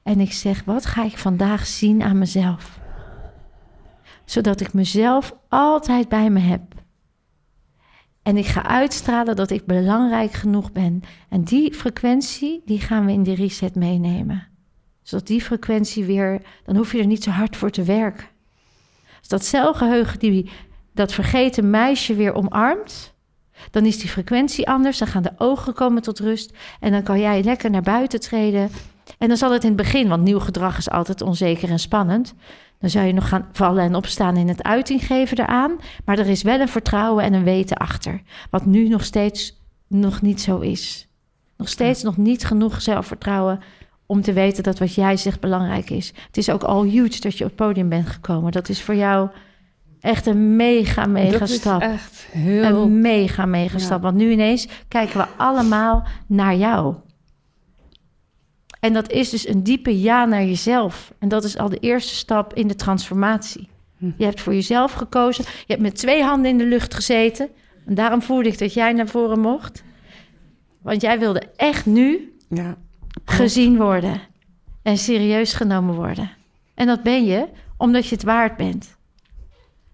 en 0.07 0.21
ik 0.21 0.33
zeg, 0.33 0.64
wat 0.64 0.87
ga 0.87 1.05
ik 1.05 1.19
vandaag 1.19 1.66
zien 1.66 2.03
aan 2.03 2.19
mezelf? 2.19 2.81
Zodat 4.25 4.61
ik 4.61 4.73
mezelf 4.73 5.37
altijd 5.49 6.09
bij 6.09 6.31
me 6.31 6.40
heb. 6.40 6.62
En 8.23 8.37
ik 8.37 8.47
ga 8.47 8.64
uitstralen 8.64 9.37
dat 9.37 9.51
ik 9.51 9.66
belangrijk 9.66 10.33
genoeg 10.33 10.73
ben. 10.73 11.03
En 11.29 11.45
die 11.45 11.75
frequentie, 11.75 12.62
die 12.64 12.81
gaan 12.81 13.07
we 13.07 13.12
in 13.12 13.23
die 13.23 13.35
reset 13.35 13.75
meenemen. 13.75 14.49
Zodat 15.03 15.27
die 15.27 15.42
frequentie 15.42 16.05
weer, 16.05 16.42
dan 16.64 16.77
hoef 16.77 16.92
je 16.92 16.99
er 16.99 17.07
niet 17.07 17.23
zo 17.23 17.31
hard 17.31 17.57
voor 17.57 17.71
te 17.71 17.83
werken. 17.83 18.27
Als 19.19 19.29
dat 19.29 19.45
celgeheugen 19.45 20.19
die 20.19 20.51
dat 20.95 21.12
vergeten 21.12 21.71
meisje 21.71 22.14
weer 22.14 22.35
omarmt, 22.35 23.14
dan 23.71 23.85
is 23.85 23.99
die 23.99 24.11
frequentie 24.11 24.69
anders. 24.69 24.99
Dan 24.99 25.09
gaan 25.09 25.23
de 25.23 25.35
ogen 25.37 25.75
komen 25.75 26.03
tot 26.03 26.19
rust. 26.19 26.57
En 26.81 26.92
dan 26.92 27.03
kan 27.03 27.21
jij 27.21 27.42
lekker 27.42 27.71
naar 27.71 27.83
buiten 27.83 28.21
treden. 28.21 28.71
En 29.19 29.29
dan 29.29 29.37
zal 29.37 29.53
het 29.53 29.62
in 29.62 29.69
het 29.69 29.77
begin, 29.77 30.09
want 30.09 30.23
nieuw 30.23 30.38
gedrag 30.40 30.79
is 30.79 30.90
altijd 30.90 31.21
onzeker 31.23 31.71
en 31.71 31.79
spannend. 31.79 32.35
Dan 32.81 32.90
zou 32.90 33.07
je 33.07 33.12
nog 33.12 33.29
gaan 33.29 33.49
vallen 33.53 33.83
en 33.85 33.95
opstaan 33.95 34.37
in 34.37 34.49
het 34.49 34.62
uiting 34.62 35.07
geven 35.07 35.38
eraan. 35.38 35.77
Maar 36.05 36.19
er 36.19 36.27
is 36.29 36.42
wel 36.42 36.61
een 36.61 36.69
vertrouwen 36.69 37.25
en 37.25 37.33
een 37.33 37.45
weten 37.45 37.77
achter. 37.77 38.23
Wat 38.51 38.66
nu 38.66 38.88
nog 38.88 39.05
steeds 39.05 39.62
nog 39.88 40.23
niet 40.23 40.40
zo 40.40 40.59
is. 40.59 41.09
Nog 41.57 41.69
steeds 41.69 42.03
nog 42.03 42.16
niet 42.16 42.45
genoeg 42.45 42.83
zelfvertrouwen 42.83 43.61
om 44.07 44.23
te 44.23 44.33
weten 44.33 44.62
dat 44.62 44.79
wat 44.79 44.95
jij 44.95 45.16
zegt 45.16 45.40
belangrijk 45.40 45.90
is. 45.90 46.12
Het 46.27 46.37
is 46.37 46.51
ook 46.51 46.62
al 46.62 46.83
huge 46.85 47.21
dat 47.21 47.38
je 47.38 47.45
op 47.45 47.51
het 47.51 47.59
podium 47.66 47.88
bent 47.88 48.07
gekomen. 48.07 48.53
Dat 48.53 48.69
is 48.69 48.83
voor 48.83 48.95
jou 48.95 49.29
echt 50.01 50.27
een 50.27 50.57
mega, 50.57 51.07
mega 51.07 51.38
dat 51.38 51.49
stap. 51.49 51.81
is 51.83 51.88
echt 51.88 52.27
heel... 52.31 52.83
Een 52.83 53.01
mega, 53.01 53.47
mega 53.47 53.77
Ja. 53.79 53.85
stap. 53.85 54.03
Want 54.03 54.16
nu 54.16 54.31
ineens 54.31 54.69
kijken 54.88 55.19
we 55.19 55.27
allemaal 55.37 56.07
naar 56.27 56.57
jou. 56.57 56.95
En 58.87 58.92
dat 58.92 59.11
is 59.11 59.31
dus 59.31 59.49
een 59.49 59.62
diepe 59.62 60.01
ja 60.01 60.25
naar 60.25 60.44
jezelf. 60.44 61.12
En 61.18 61.29
dat 61.29 61.44
is 61.44 61.59
al 61.59 61.68
de 61.68 61.79
eerste 61.79 62.14
stap 62.14 62.55
in 62.55 62.68
de 62.68 62.75
transformatie. 62.75 63.68
Hm. 63.99 64.11
Je 64.16 64.25
hebt 64.25 64.40
voor 64.40 64.55
jezelf 64.55 64.92
gekozen. 64.92 65.44
Je 65.44 65.64
hebt 65.72 65.81
met 65.81 65.94
twee 65.96 66.22
handen 66.22 66.51
in 66.51 66.59
de 66.59 66.64
lucht 66.66 66.94
gezeten. 66.94 67.49
En 67.87 67.94
daarom 67.94 68.22
voelde 68.22 68.49
ik 68.49 68.59
dat 68.59 68.75
jij 68.75 68.92
naar 68.92 69.09
voren 69.09 69.40
mocht. 69.40 69.83
Want 70.83 71.01
jij 71.01 71.18
wilde 71.18 71.42
echt 71.57 71.87
nu 71.87 72.37
Ja. 72.49 72.77
gezien 73.25 73.77
worden. 73.77 74.20
En 74.83 74.96
serieus 74.99 75.53
genomen 75.53 75.94
worden. 75.94 76.31
En 76.75 76.87
dat 76.87 77.03
ben 77.03 77.25
je 77.25 77.46
omdat 77.77 78.07
je 78.07 78.14
het 78.14 78.25
waard 78.25 78.57
bent. 78.57 78.96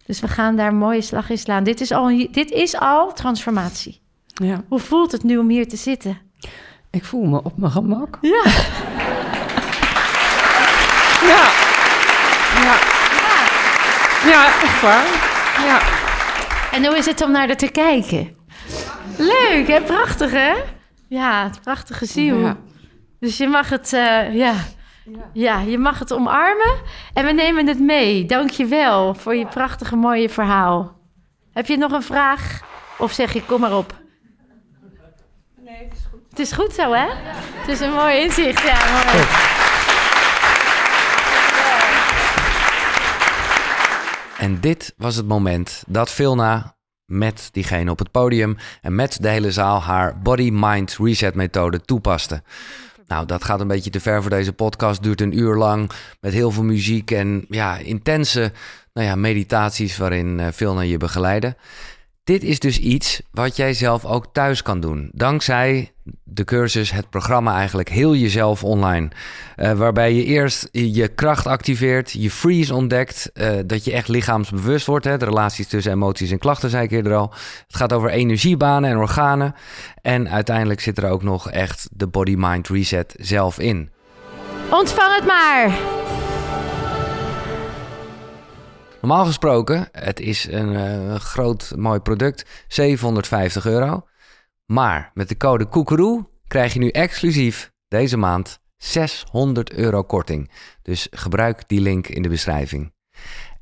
Dus 0.07 0.21
we 0.21 0.29
gaan 0.29 0.57
daar 0.57 0.69
een 0.69 0.77
mooie 0.77 1.01
slag 1.01 1.31
in 1.31 1.39
slaan. 1.39 1.65
Dit 1.65 1.81
is 1.81 1.93
al, 1.93 2.29
dit 2.31 2.51
is 2.51 2.77
al 2.77 3.13
transformatie. 3.13 4.01
ja. 4.27 4.65
Hoe 4.69 4.79
voelt 4.79 5.13
het 5.13 5.23
nu 5.23 5.39
om 5.39 5.49
hier 5.49 5.69
te 5.69 5.77
zitten? 5.77 6.19
Ik 6.93 7.05
voel 7.05 7.25
me 7.25 7.43
op 7.43 7.57
mijn 7.57 7.73
gemak. 7.73 8.19
Ja. 8.21 8.45
Ja. 11.31 11.45
Ja. 12.63 12.77
Ja, 14.31 14.47
echt 14.47 14.81
waar. 14.81 15.07
Ja. 15.67 15.81
En 16.73 16.87
hoe 16.87 16.97
is 16.97 17.07
het 17.07 17.21
om 17.23 17.31
naar 17.31 17.49
er 17.49 17.57
te 17.57 17.71
kijken? 17.71 18.37
Leuk, 19.19 19.67
hè? 19.67 19.81
Prachtig, 19.81 20.31
hè? 20.31 20.53
Ja, 21.09 21.45
het 21.45 21.61
prachtige 21.61 22.07
ziel. 22.07 22.39
Ja. 22.39 22.57
Dus 23.21 23.37
je 23.37 23.49
mag 23.49 23.69
het, 23.69 23.93
eh, 23.93 24.35
ja. 24.35 24.55
ja, 25.33 25.61
je 25.61 25.79
mag 25.79 25.99
het 25.99 26.13
omarmen. 26.13 26.75
En 27.15 27.25
we 27.25 27.33
nemen 27.33 27.67
het 27.67 27.81
mee. 27.81 28.27
Dank 28.27 28.51
je 28.51 28.67
wel 28.67 29.15
voor 29.15 29.35
je 29.35 29.47
prachtige, 29.47 29.97
mooie 29.97 30.29
verhaal. 30.29 30.97
Heb 31.53 31.67
je 31.67 31.77
nog 31.77 31.93
een 31.93 32.03
vraag? 32.03 32.61
Of 32.99 33.13
zeg 33.13 33.33
je, 33.33 33.43
kom 33.45 33.61
maar 33.61 33.77
op. 33.77 34.02
Het 36.33 36.41
is 36.41 36.53
goed. 36.53 36.73
Zo, 36.73 36.93
hè? 36.93 37.07
Het 37.61 37.69
is 37.69 37.81
een 37.81 37.93
mooi 37.93 38.21
inzicht, 38.21 38.63
ja. 38.63 39.05
Mooi. 39.05 39.25
En 44.39 44.61
dit 44.61 44.95
was 44.97 45.17
het 45.17 45.27
moment 45.27 45.83
dat 45.87 46.11
Vilna 46.11 46.77
met 47.05 47.49
diegene 47.51 47.91
op 47.91 47.99
het 47.99 48.11
podium 48.11 48.57
en 48.81 48.95
met 48.95 49.19
de 49.21 49.29
hele 49.29 49.53
zaal 49.53 49.83
haar 49.83 50.19
body-mind 50.23 50.97
reset 50.99 51.35
methode 51.35 51.81
toepaste. 51.81 52.43
Nou, 53.07 53.27
dat 53.27 53.45
gaat 53.45 53.61
een 53.61 53.69
beetje 53.69 53.91
te 53.91 54.01
ver 54.01 54.21
voor 54.21 54.31
deze 54.31 54.53
podcast. 54.53 55.03
Duurt 55.03 55.21
een 55.21 55.39
uur 55.39 55.57
lang 55.57 55.91
met 56.21 56.33
heel 56.33 56.51
veel 56.51 56.63
muziek 56.63 57.11
en 57.11 57.45
ja, 57.49 57.77
intense 57.77 58.53
nou 58.93 59.07
ja, 59.07 59.15
meditaties 59.15 59.97
waarin 59.97 60.41
eh, 60.41 60.47
Vilna 60.53 60.81
je 60.81 60.97
begeleiden. 60.97 61.57
Dit 62.25 62.43
is 62.43 62.59
dus 62.59 62.79
iets 62.79 63.23
wat 63.31 63.57
jij 63.57 63.75
zelf 63.75 64.05
ook 64.05 64.27
thuis 64.33 64.63
kan 64.63 64.81
doen. 64.81 65.11
Dankzij 65.13 65.93
de 66.25 66.45
cursus, 66.45 66.91
het 66.91 67.11
programma 67.11 67.57
eigenlijk, 67.57 67.89
heel 67.89 68.15
jezelf 68.15 68.65
online. 68.65 69.09
Uh, 69.57 69.73
waarbij 69.73 70.15
je 70.15 70.25
eerst 70.25 70.69
je 70.73 71.09
kracht 71.09 71.47
activeert, 71.47 72.11
je 72.11 72.31
freeze 72.31 72.75
ontdekt. 72.75 73.31
Uh, 73.35 73.51
dat 73.67 73.85
je 73.85 73.93
echt 73.93 74.09
lichaamsbewust 74.09 74.87
wordt. 74.87 75.05
Hè? 75.05 75.19
De 75.19 75.25
relaties 75.25 75.69
tussen 75.69 75.93
emoties 75.93 76.31
en 76.31 76.39
klachten, 76.39 76.71
zei 76.71 76.85
ik 76.85 76.91
eerder 76.91 77.15
al. 77.15 77.33
Het 77.67 77.77
gaat 77.77 77.93
over 77.93 78.11
energiebanen 78.11 78.91
en 78.91 78.97
organen. 78.97 79.55
En 80.03 80.29
uiteindelijk 80.29 80.81
zit 80.81 80.99
er 80.99 81.11
ook 81.11 81.23
nog 81.23 81.51
echt 81.51 81.89
de 81.93 82.07
body-mind 82.07 82.69
reset 82.69 83.15
zelf 83.19 83.59
in. 83.59 83.91
Ontvang 84.71 85.15
het 85.15 85.27
maar! 85.27 86.02
Normaal 89.03 89.25
gesproken, 89.25 89.89
het 89.93 90.21
is 90.21 90.47
een 90.51 90.73
uh, 90.73 91.15
groot 91.15 91.73
mooi 91.77 92.01
product, 92.01 92.45
750 92.69 93.67
euro. 93.67 94.07
Maar 94.67 95.11
met 95.15 95.29
de 95.29 95.37
code 95.37 95.67
Koekeroe 95.67 96.29
krijg 96.47 96.73
je 96.73 96.79
nu 96.79 96.89
exclusief 96.89 97.73
deze 97.89 98.17
maand 98.17 98.61
600 98.77 99.73
euro 99.73 100.03
korting. 100.03 100.51
Dus 100.83 101.07
gebruik 101.11 101.69
die 101.69 101.81
link 101.81 102.07
in 102.07 102.23
de 102.23 102.29
beschrijving. 102.29 102.93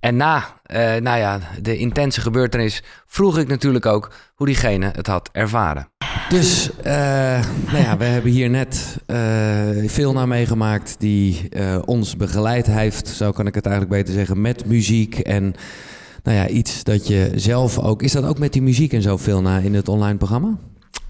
En 0.00 0.16
na 0.16 0.60
uh, 0.66 0.76
nou 0.96 1.18
ja, 1.18 1.40
de 1.60 1.76
intense 1.76 2.20
gebeurtenis 2.20 2.82
vroeg 3.06 3.38
ik 3.38 3.48
natuurlijk 3.48 3.86
ook 3.86 4.12
hoe 4.34 4.46
diegene 4.46 4.90
het 4.94 5.06
had 5.06 5.28
ervaren. 5.32 5.88
Dus 6.30 6.70
uh, 6.78 6.84
nou 7.66 7.78
ja, 7.78 7.96
we 7.96 8.04
hebben 8.04 8.30
hier 8.30 8.50
net 8.50 8.96
uh, 9.06 9.16
veel 9.86 10.12
naar 10.12 10.28
meegemaakt 10.28 10.96
die 10.98 11.48
ons 11.84 12.16
begeleid 12.16 12.66
heeft. 12.66 13.08
Zo 13.08 13.30
kan 13.30 13.46
ik 13.46 13.54
het 13.54 13.66
eigenlijk 13.66 13.96
beter 13.96 14.14
zeggen, 14.14 14.40
met 14.40 14.66
muziek 14.66 15.18
en 15.18 15.54
nou 16.22 16.36
ja, 16.36 16.48
iets 16.48 16.84
dat 16.84 17.06
je 17.06 17.32
zelf 17.34 17.78
ook... 17.78 18.02
Is 18.02 18.12
dat 18.12 18.24
ook 18.24 18.38
met 18.38 18.52
die 18.52 18.62
muziek 18.62 18.92
en 18.92 19.02
zo 19.02 19.16
veel 19.16 19.48
in 19.48 19.74
het 19.74 19.88
online 19.88 20.16
programma? 20.16 20.58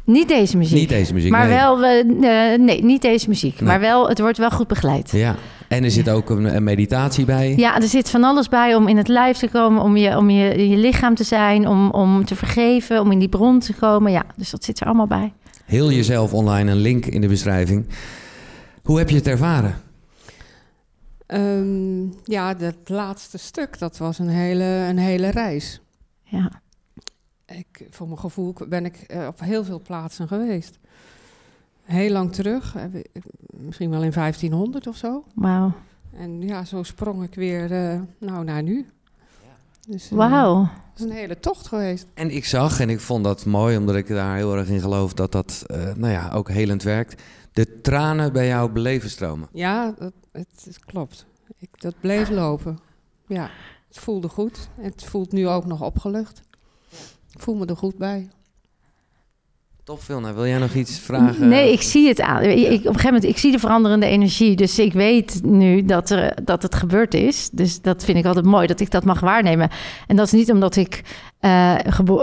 Niet 0.05 0.29
deze 0.29 0.57
muziek. 0.57 0.79
Niet 0.79 0.89
deze 0.89 1.15
muziek, 1.15 1.31
Maar 1.31 1.49
nee. 1.49 1.57
wel, 1.57 1.85
uh, 1.85 2.59
nee, 2.59 2.85
niet 2.85 3.03
deze 3.03 3.29
muziek. 3.29 3.61
Nee. 3.61 3.69
Maar 3.69 3.81
wel, 3.81 4.09
het 4.09 4.19
wordt 4.19 4.39
wel 4.39 4.51
goed 4.51 4.67
begeleid. 4.67 5.11
Ja, 5.11 5.37
en 5.69 5.85
er 5.85 5.91
zit 5.91 6.11
ook 6.11 6.31
een, 6.31 6.55
een 6.55 6.65
meditatie 6.65 7.25
bij. 7.25 7.55
Ja, 7.57 7.77
er 7.77 7.89
zit 7.89 8.11
van 8.11 8.25
alles 8.25 8.49
bij 8.49 8.75
om 8.75 8.89
in 8.89 8.97
het 8.97 9.09
lijf 9.09 9.39
te 9.39 9.49
komen, 9.49 9.83
om 9.83 9.97
je, 9.97 10.17
om 10.17 10.31
je, 10.31 10.69
je 10.69 10.77
lichaam 10.77 11.15
te 11.15 11.25
zijn, 11.25 11.69
om, 11.69 11.91
om 11.91 12.25
te 12.25 12.37
vergeven, 12.37 13.01
om 13.01 13.13
in 13.13 13.19
die 13.19 13.29
bron 13.29 13.59
te 13.59 13.73
komen. 13.73 14.13
Ja, 14.13 14.25
dus 14.37 14.51
dat 14.51 14.65
zit 14.65 14.81
er 14.81 14.87
allemaal 14.87 15.07
bij. 15.07 15.33
Heel 15.65 15.91
jezelf 15.93 16.35
online, 16.35 16.71
een 16.71 16.77
link 16.77 17.07
in 17.07 17.21
de 17.21 17.29
beschrijving. 17.29 17.87
Hoe 18.83 18.99
heb 18.99 19.11
je 19.11 19.17
het 19.17 19.27
ervaren? 19.27 19.75
Um, 21.27 22.15
ja, 22.25 22.55
dat 22.55 22.75
laatste 22.85 23.39
stuk, 23.39 23.79
dat 23.79 23.99
was 23.99 24.19
een 24.19 24.29
hele, 24.29 24.65
een 24.65 24.99
hele 24.99 25.29
reis. 25.29 25.81
Ja. 26.23 26.51
Ik, 27.51 27.87
voor 27.91 28.07
mijn 28.07 28.19
gevoel 28.19 28.55
ben 28.69 28.85
ik 28.85 29.07
uh, 29.15 29.27
op 29.27 29.41
heel 29.41 29.65
veel 29.65 29.81
plaatsen 29.81 30.29
geweest. 30.29 30.79
Heel 31.83 32.11
lang 32.11 32.33
terug, 32.33 32.77
misschien 33.51 33.91
wel 33.91 34.03
in 34.03 34.11
1500 34.11 34.87
of 34.87 34.97
zo. 34.97 35.25
Wauw. 35.35 35.73
En 36.13 36.43
ja, 36.43 36.65
zo 36.65 36.83
sprong 36.83 37.23
ik 37.23 37.35
weer 37.35 37.71
uh, 37.71 38.01
nou, 38.19 38.45
naar 38.45 38.63
nu. 38.63 38.87
Dus, 39.89 40.11
uh, 40.11 40.19
Wauw. 40.19 40.61
Het 40.61 40.99
is 40.99 41.05
een 41.05 41.11
hele 41.11 41.41
tocht 41.41 41.67
geweest. 41.67 42.07
En 42.15 42.31
ik 42.31 42.45
zag, 42.45 42.81
en 42.81 42.91
ik 42.91 43.01
vond 43.01 43.25
dat 43.25 43.47
mooi, 43.47 43.77
omdat 43.77 43.95
ik 43.95 44.09
daar 44.09 44.37
heel 44.37 44.57
erg 44.57 44.69
in 44.69 44.81
geloof 44.81 45.15
dat 45.15 45.33
dat 45.33 45.65
nou 45.97 46.13
ja, 46.13 46.31
ook 46.31 46.49
helend 46.49 46.83
werkt. 46.83 47.23
De 47.53 47.81
tranen 47.81 48.33
bij 48.33 48.47
jou 48.47 48.71
beleven 48.71 49.11
stromen. 49.11 49.49
Ja, 49.53 49.95
dat, 49.99 50.13
het, 50.33 50.63
het 50.65 50.85
klopt. 50.85 51.27
Ik, 51.59 51.69
dat 51.81 51.95
bleef 52.01 52.29
lopen. 52.31 52.79
Ja, 53.27 53.51
het 53.89 53.99
voelde 53.99 54.29
goed. 54.29 54.69
Het 54.75 55.05
voelt 55.05 55.33
nu 55.33 55.49
ook 55.49 55.67
nog 55.67 55.83
opgelucht. 55.83 56.43
Ik 57.33 57.41
voel 57.41 57.55
me 57.55 57.67
er 57.67 57.77
goed 57.77 57.99
bij. 57.99 58.29
Top, 59.85 60.03
Vilna. 60.03 60.35
Wil 60.35 60.47
jij 60.47 60.59
nog 60.59 60.75
iets 60.75 60.99
vragen? 60.99 61.49
Nee, 61.49 61.73
ik 61.73 61.83
zie 61.83 62.09
het 62.09 62.21
aan. 62.21 62.43
Ik, 62.43 62.63
op 62.63 62.73
een 62.73 62.81
gegeven 62.81 63.05
moment, 63.05 63.25
ik 63.25 63.39
zie 63.39 63.53
de 63.53 63.59
veranderende 63.59 64.07
energie. 64.07 64.57
Dus 64.57 64.79
ik 64.79 64.93
weet 64.93 65.41
nu 65.45 65.85
dat, 65.85 66.11
er, 66.11 66.45
dat 66.45 66.63
het 66.63 66.75
gebeurd 66.75 67.15
is. 67.15 67.51
Dus 67.51 67.81
dat 67.81 68.05
vind 68.05 68.19
ik 68.19 68.25
altijd 68.25 68.45
mooi, 68.45 68.67
dat 68.67 68.81
ik 68.81 68.91
dat 68.91 69.05
mag 69.05 69.21
waarnemen. 69.21 69.71
En 70.07 70.17
dat 70.17 70.27
is 70.27 70.33
niet 70.33 70.51
omdat 70.51 70.77
ik... 70.77 71.03
Uh, 71.41 71.75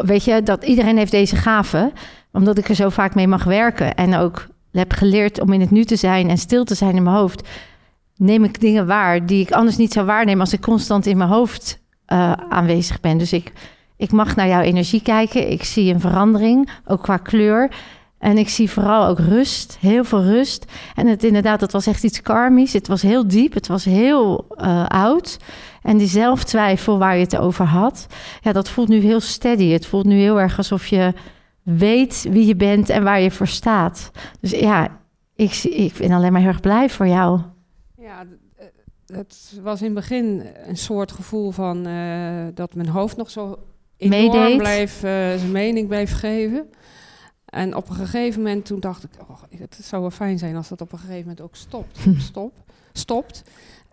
weet 0.02 0.24
je, 0.24 0.44
dat 0.44 0.64
iedereen 0.64 0.98
heeft 0.98 1.12
deze 1.12 1.36
gave. 1.36 1.92
Omdat 2.32 2.58
ik 2.58 2.70
er 2.70 2.76
zo 2.76 2.90
vaak 2.90 3.16
mee 3.16 3.28
mag 3.28 3.44
werken. 3.44 3.96
En 3.96 4.16
ook 4.16 4.48
heb 4.72 4.94
geleerd 4.94 5.40
om 5.40 5.54
in 5.54 5.62
het 5.62 5.72
nu 5.72 5.84
te 5.84 5.96
zijn 5.96 6.30
en 6.30 6.38
stil 6.38 6.64
te 6.64 6.76
zijn 6.76 6.96
in 6.96 7.04
mijn 7.04 7.16
hoofd. 7.16 7.48
Neem 8.16 8.44
ik 8.44 8.60
dingen 8.60 8.88
waar 8.88 9.26
die 9.26 9.42
ik 9.42 9.52
anders 9.52 9.78
niet 9.78 9.94
zou 9.94 10.06
waarnemen... 10.06 10.42
als 10.42 10.54
ik 10.54 10.62
constant 10.62 11.06
in 11.06 11.18
mijn 11.18 11.30
hoofd 11.30 11.80
uh, 12.08 12.32
aanwezig 12.32 13.00
ben. 13.00 13.18
Dus 13.18 13.34
ik... 13.34 13.54
Ik 13.98 14.12
mag 14.12 14.36
naar 14.36 14.48
jouw 14.48 14.62
energie 14.62 15.02
kijken. 15.02 15.52
Ik 15.52 15.64
zie 15.64 15.94
een 15.94 16.00
verandering, 16.00 16.70
ook 16.86 17.02
qua 17.02 17.18
kleur. 17.18 17.72
En 18.18 18.38
ik 18.38 18.50
zie 18.50 18.70
vooral 18.70 19.06
ook 19.06 19.20
rust, 19.20 19.78
heel 19.80 20.04
veel 20.04 20.24
rust. 20.24 20.66
En 20.96 21.08
het 21.08 21.24
inderdaad, 21.24 21.62
het 21.62 21.72
was 21.72 21.88
echt 21.88 22.04
iets 22.04 22.22
karmisch. 22.22 22.74
Het 22.74 22.88
was 22.88 23.02
heel 23.02 23.28
diep, 23.28 23.54
het 23.54 23.68
was 23.68 23.86
heel 23.86 24.48
uh, 24.58 24.86
oud. 24.86 25.38
En 25.82 25.98
die 25.98 26.08
zelftwijfel 26.08 26.98
waar 26.98 27.16
je 27.16 27.24
het 27.24 27.38
over 27.38 27.66
had, 27.66 28.08
ja, 28.42 28.52
dat 28.52 28.70
voelt 28.70 28.88
nu 28.88 29.00
heel 29.00 29.20
steady. 29.20 29.70
Het 29.72 29.86
voelt 29.86 30.06
nu 30.06 30.16
heel 30.16 30.40
erg 30.40 30.58
alsof 30.58 30.88
je 30.88 31.14
weet 31.64 32.28
wie 32.30 32.46
je 32.46 32.56
bent 32.56 32.90
en 32.90 33.04
waar 33.04 33.22
je 33.22 33.32
voor 33.32 33.48
staat. 33.48 34.12
Dus 34.40 34.52
ja, 34.52 35.00
ik, 35.36 35.54
ik 35.64 35.94
ben 35.98 36.12
alleen 36.12 36.32
maar 36.32 36.42
heel 36.42 36.50
erg 36.50 36.60
blij 36.60 36.90
voor 36.90 37.08
jou. 37.08 37.42
Ja, 37.98 38.24
het 39.06 39.60
was 39.64 39.80
in 39.80 39.86
het 39.86 39.96
begin 39.96 40.44
een 40.66 40.78
soort 40.78 41.12
gevoel 41.12 41.52
van 41.52 41.88
uh, 41.88 42.48
dat 42.54 42.76
mijn 42.76 42.90
hoofd 42.90 43.18
nog 43.18 43.30
zo 43.30 43.60
enorm 43.98 44.58
bleef, 44.58 44.96
uh, 44.96 45.10
zijn 45.10 45.52
mening 45.52 45.88
bleef 45.88 46.12
geven. 46.14 46.70
En 47.46 47.76
op 47.76 47.90
een 47.90 47.96
gegeven 47.96 48.42
moment 48.42 48.66
toen 48.66 48.80
dacht 48.80 49.04
ik, 49.04 49.10
oh, 49.28 49.42
het 49.58 49.80
zou 49.82 50.02
wel 50.02 50.12
fijn 50.12 50.38
zijn 50.38 50.56
als 50.56 50.68
dat 50.68 50.82
op 50.82 50.92
een 50.92 51.00
gegeven 51.00 51.22
moment 51.22 51.42
ook 51.42 51.56
stopt. 51.56 52.00
Stop, 52.18 52.54
stopt. 52.94 53.44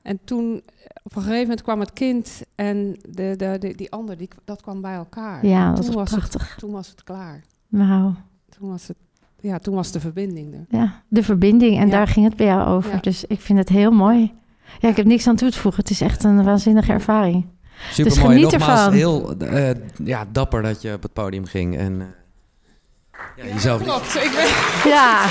En 0.02 0.18
toen 0.24 0.62
op 1.02 1.16
een 1.16 1.22
gegeven 1.22 1.40
moment 1.42 1.62
kwam 1.62 1.80
het 1.80 1.92
kind 1.92 2.42
en 2.54 2.96
de, 3.08 3.34
de, 3.36 3.56
de, 3.58 3.74
die 3.74 3.90
ander, 3.92 4.16
die, 4.16 4.28
dat 4.44 4.62
kwam 4.62 4.80
bij 4.80 4.94
elkaar. 4.94 5.46
Ja, 5.46 5.72
dat 5.72 5.84
toen 5.84 5.94
was 5.94 6.10
was 6.10 6.10
prachtig. 6.10 6.48
Het, 6.48 6.58
toen 6.58 6.70
was 6.70 6.88
het 6.88 7.04
klaar. 7.04 7.44
Wauw. 7.68 8.14
Toen 8.58 8.70
was 8.70 8.88
het, 8.88 8.96
ja, 9.40 9.58
toen 9.58 9.74
was 9.74 9.92
de 9.92 10.00
verbinding 10.00 10.54
er. 10.54 10.78
Ja, 10.78 11.02
de 11.08 11.22
verbinding. 11.22 11.78
En 11.78 11.86
Ja. 11.86 11.90
daar 11.92 12.06
ging 12.06 12.26
het 12.26 12.36
bij 12.36 12.46
jou 12.46 12.66
over. 12.68 12.92
Ja. 12.92 13.00
Dus 13.00 13.24
ik 13.24 13.40
vind 13.40 13.58
het 13.58 13.68
heel 13.68 13.90
mooi. 13.90 14.32
Ja, 14.80 14.88
ik 14.88 14.96
heb 14.96 15.06
niks 15.06 15.26
aan 15.26 15.36
toe 15.36 15.50
te 15.50 15.58
voegen. 15.58 15.80
Het 15.80 15.90
is 15.90 16.00
echt 16.00 16.24
een 16.24 16.44
waanzinnige 16.44 16.92
ervaring. 16.92 17.46
Super 17.90 18.12
Dus 18.12 18.22
mooi. 18.22 18.34
geniet 18.34 18.50
Nogmaals, 18.52 18.78
ervan. 18.80 18.92
heel 18.92 19.34
eh, 19.38 19.70
ja, 20.04 20.26
dapper 20.32 20.62
dat 20.62 20.82
je 20.82 20.92
op 20.92 21.02
het 21.02 21.12
podium 21.12 21.46
ging. 21.46 21.76
En 21.78 22.00
eh, 22.00 22.06
ja, 23.36 23.52
jezelf 23.54 23.82
Klopt, 23.82 24.14
ik 24.14 24.32
ben... 24.34 24.46
Ja, 24.92 25.26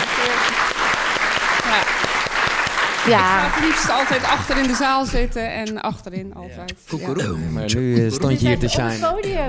Ja. 3.07 3.45
Ik 3.45 3.51
ga 3.51 3.55
het 3.55 3.65
liefst 3.65 3.89
altijd 3.89 4.23
achter 4.23 4.57
in 4.57 4.67
de 4.67 4.75
zaal 4.75 5.05
zitten 5.05 5.53
en 5.53 5.81
achterin 5.81 6.33
altijd. 6.33 6.73
Ja. 6.87 7.33
Maar 7.51 7.75
nu 7.75 8.05
eh, 8.05 8.11
stond 8.11 8.41
je 8.41 8.47
hier 8.47 8.59
te 8.59 8.67
shine. 8.67 8.97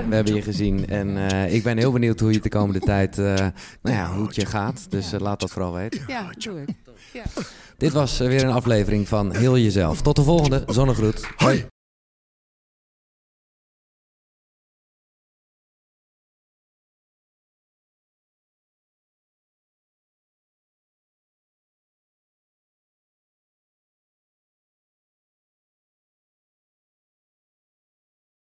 We 0.09 0.15
hebben 0.15 0.35
je 0.35 0.41
gezien 0.41 0.87
en 0.89 1.29
eh, 1.31 1.53
ik 1.53 1.63
ben 1.63 1.77
heel 1.77 1.91
benieuwd 1.91 2.19
hoe 2.19 2.31
je 2.31 2.39
de 2.39 2.49
komende 2.49 2.79
tijd, 2.79 3.17
eh, 3.17 3.25
nou 3.81 3.95
ja, 3.95 4.11
hoe 4.13 4.25
het 4.25 4.35
je 4.35 4.45
gaat. 4.45 4.85
Dus 4.89 5.11
laat 5.17 5.39
dat 5.39 5.51
vooral 5.51 5.73
weten. 5.73 6.01
Ja, 6.07 6.29
doe 6.37 6.61
ik. 6.61 6.69
Ja. 7.13 7.23
Dit 7.77 7.91
was 7.93 8.17
weer 8.17 8.43
een 8.43 8.51
aflevering 8.51 9.07
van 9.07 9.35
Heel 9.35 9.57
Jezelf. 9.57 10.01
Tot 10.01 10.15
de 10.15 10.23
volgende. 10.23 10.63
Zonnegroet. 10.67 11.27
Hoi. 11.35 11.65